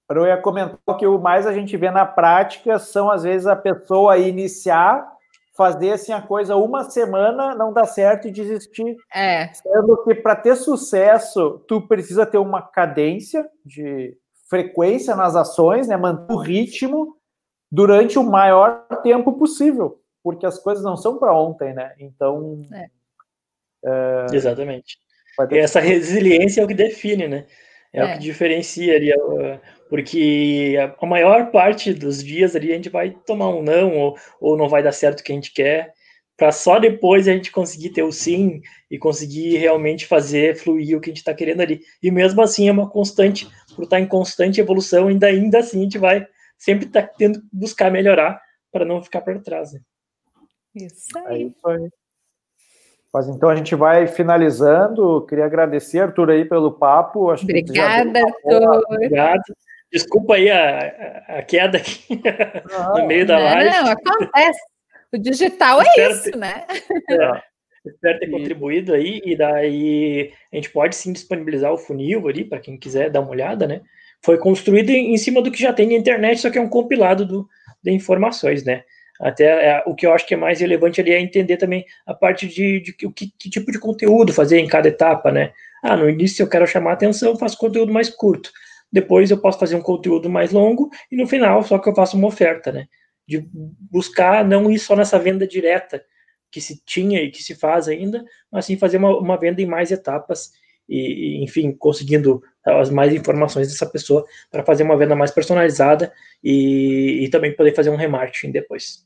[0.09, 3.55] eu ia comentar que o mais a gente vê na prática são, às vezes, a
[3.55, 5.05] pessoa iniciar,
[5.55, 8.95] fazer assim a coisa uma semana, não dá certo e desistir.
[9.13, 9.51] É.
[9.53, 14.15] Sendo que para ter sucesso, tu precisa ter uma cadência de
[14.49, 15.97] frequência nas ações, né?
[15.97, 17.17] Manter o ritmo
[17.71, 21.93] durante o maior tempo possível, porque as coisas não são para ontem, né?
[21.99, 22.61] Então.
[22.71, 22.85] É.
[23.85, 24.25] É...
[24.35, 24.97] Exatamente.
[25.51, 27.45] E essa resiliência é o que define, né?
[27.95, 29.13] É, é, o que diferencia ali
[29.89, 34.57] porque a maior parte dos dias ali a gente vai tomar um não ou, ou
[34.57, 35.93] não vai dar certo o que a gente quer,
[36.35, 40.99] para só depois a gente conseguir ter o sim e conseguir realmente fazer fluir o
[40.99, 41.81] que a gente está querendo ali.
[42.03, 45.79] E mesmo assim é uma constante, por estar tá em constante evolução, ainda, ainda assim
[45.79, 46.27] a gente vai
[46.57, 48.41] sempre estar tá tendo que buscar melhorar
[48.71, 49.71] para não ficar para trás.
[49.71, 49.79] Né?
[50.75, 51.43] Isso aí.
[51.43, 51.89] É isso aí.
[53.15, 55.25] Mas então a gente vai finalizando.
[55.25, 57.31] Queria agradecer, Arthur, aí pelo papo.
[57.31, 58.83] Acho Obrigada, Arthur.
[58.89, 59.41] Obrigado.
[59.89, 62.21] Desculpa aí a, a queda aqui
[62.69, 63.69] não, no meio da live.
[63.69, 64.59] Não, acontece.
[65.13, 66.65] O digital é isso, ter, né?
[67.09, 67.41] É,
[67.89, 72.59] espero ter contribuído aí, e daí a gente pode sim disponibilizar o funil ali, para
[72.59, 73.79] quem quiser dar uma olhada, né?
[74.21, 76.67] Foi construído em, em, cima do que já tem na internet, só que é um
[76.67, 77.47] compilado do,
[77.81, 78.83] de informações, né?
[79.19, 82.13] Até é, o que eu acho que é mais relevante ali é entender também a
[82.13, 85.53] parte de, de, que, que, tipo de conteúdo fazer em cada etapa, né?
[85.83, 88.51] Ah, no início eu quero chamar atenção, faço conteúdo mais curto
[88.95, 92.17] depois eu posso fazer um conteúdo mais longo e no final só que eu faço
[92.17, 92.87] uma oferta, né?
[93.27, 93.45] De
[93.91, 96.01] buscar não ir só nessa venda direta
[96.49, 99.65] que se tinha e que se faz ainda, mas sim fazer uma, uma venda em
[99.65, 100.51] mais etapas
[100.87, 106.11] e, enfim, conseguindo as mais informações dessa pessoa para fazer uma venda mais personalizada
[106.43, 109.05] e, e também poder fazer um remarketing depois.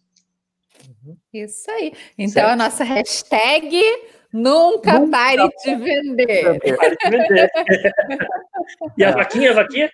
[1.34, 1.94] Isso aí.
[2.18, 2.50] Então certo.
[2.50, 3.82] a nossa hashtag
[4.32, 6.60] Nunca, Nunca pare de vender.
[6.78, 7.52] Pare de vender.
[8.96, 9.92] e a vaquinha, a vaquinha?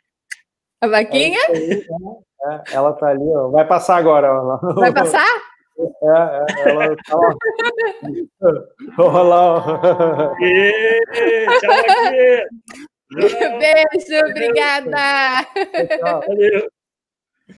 [0.81, 1.39] A vaquinha?
[1.49, 3.47] É, ela tá ali, ó.
[3.47, 4.27] vai passar agora.
[4.27, 4.57] Ela.
[4.75, 5.25] Vai passar?
[5.77, 7.35] É, é, ela tá lá.
[8.97, 10.35] Olha lá.
[11.59, 11.73] tchau,
[13.59, 15.45] Beijo, obrigada.
[16.01, 16.74] Valeu.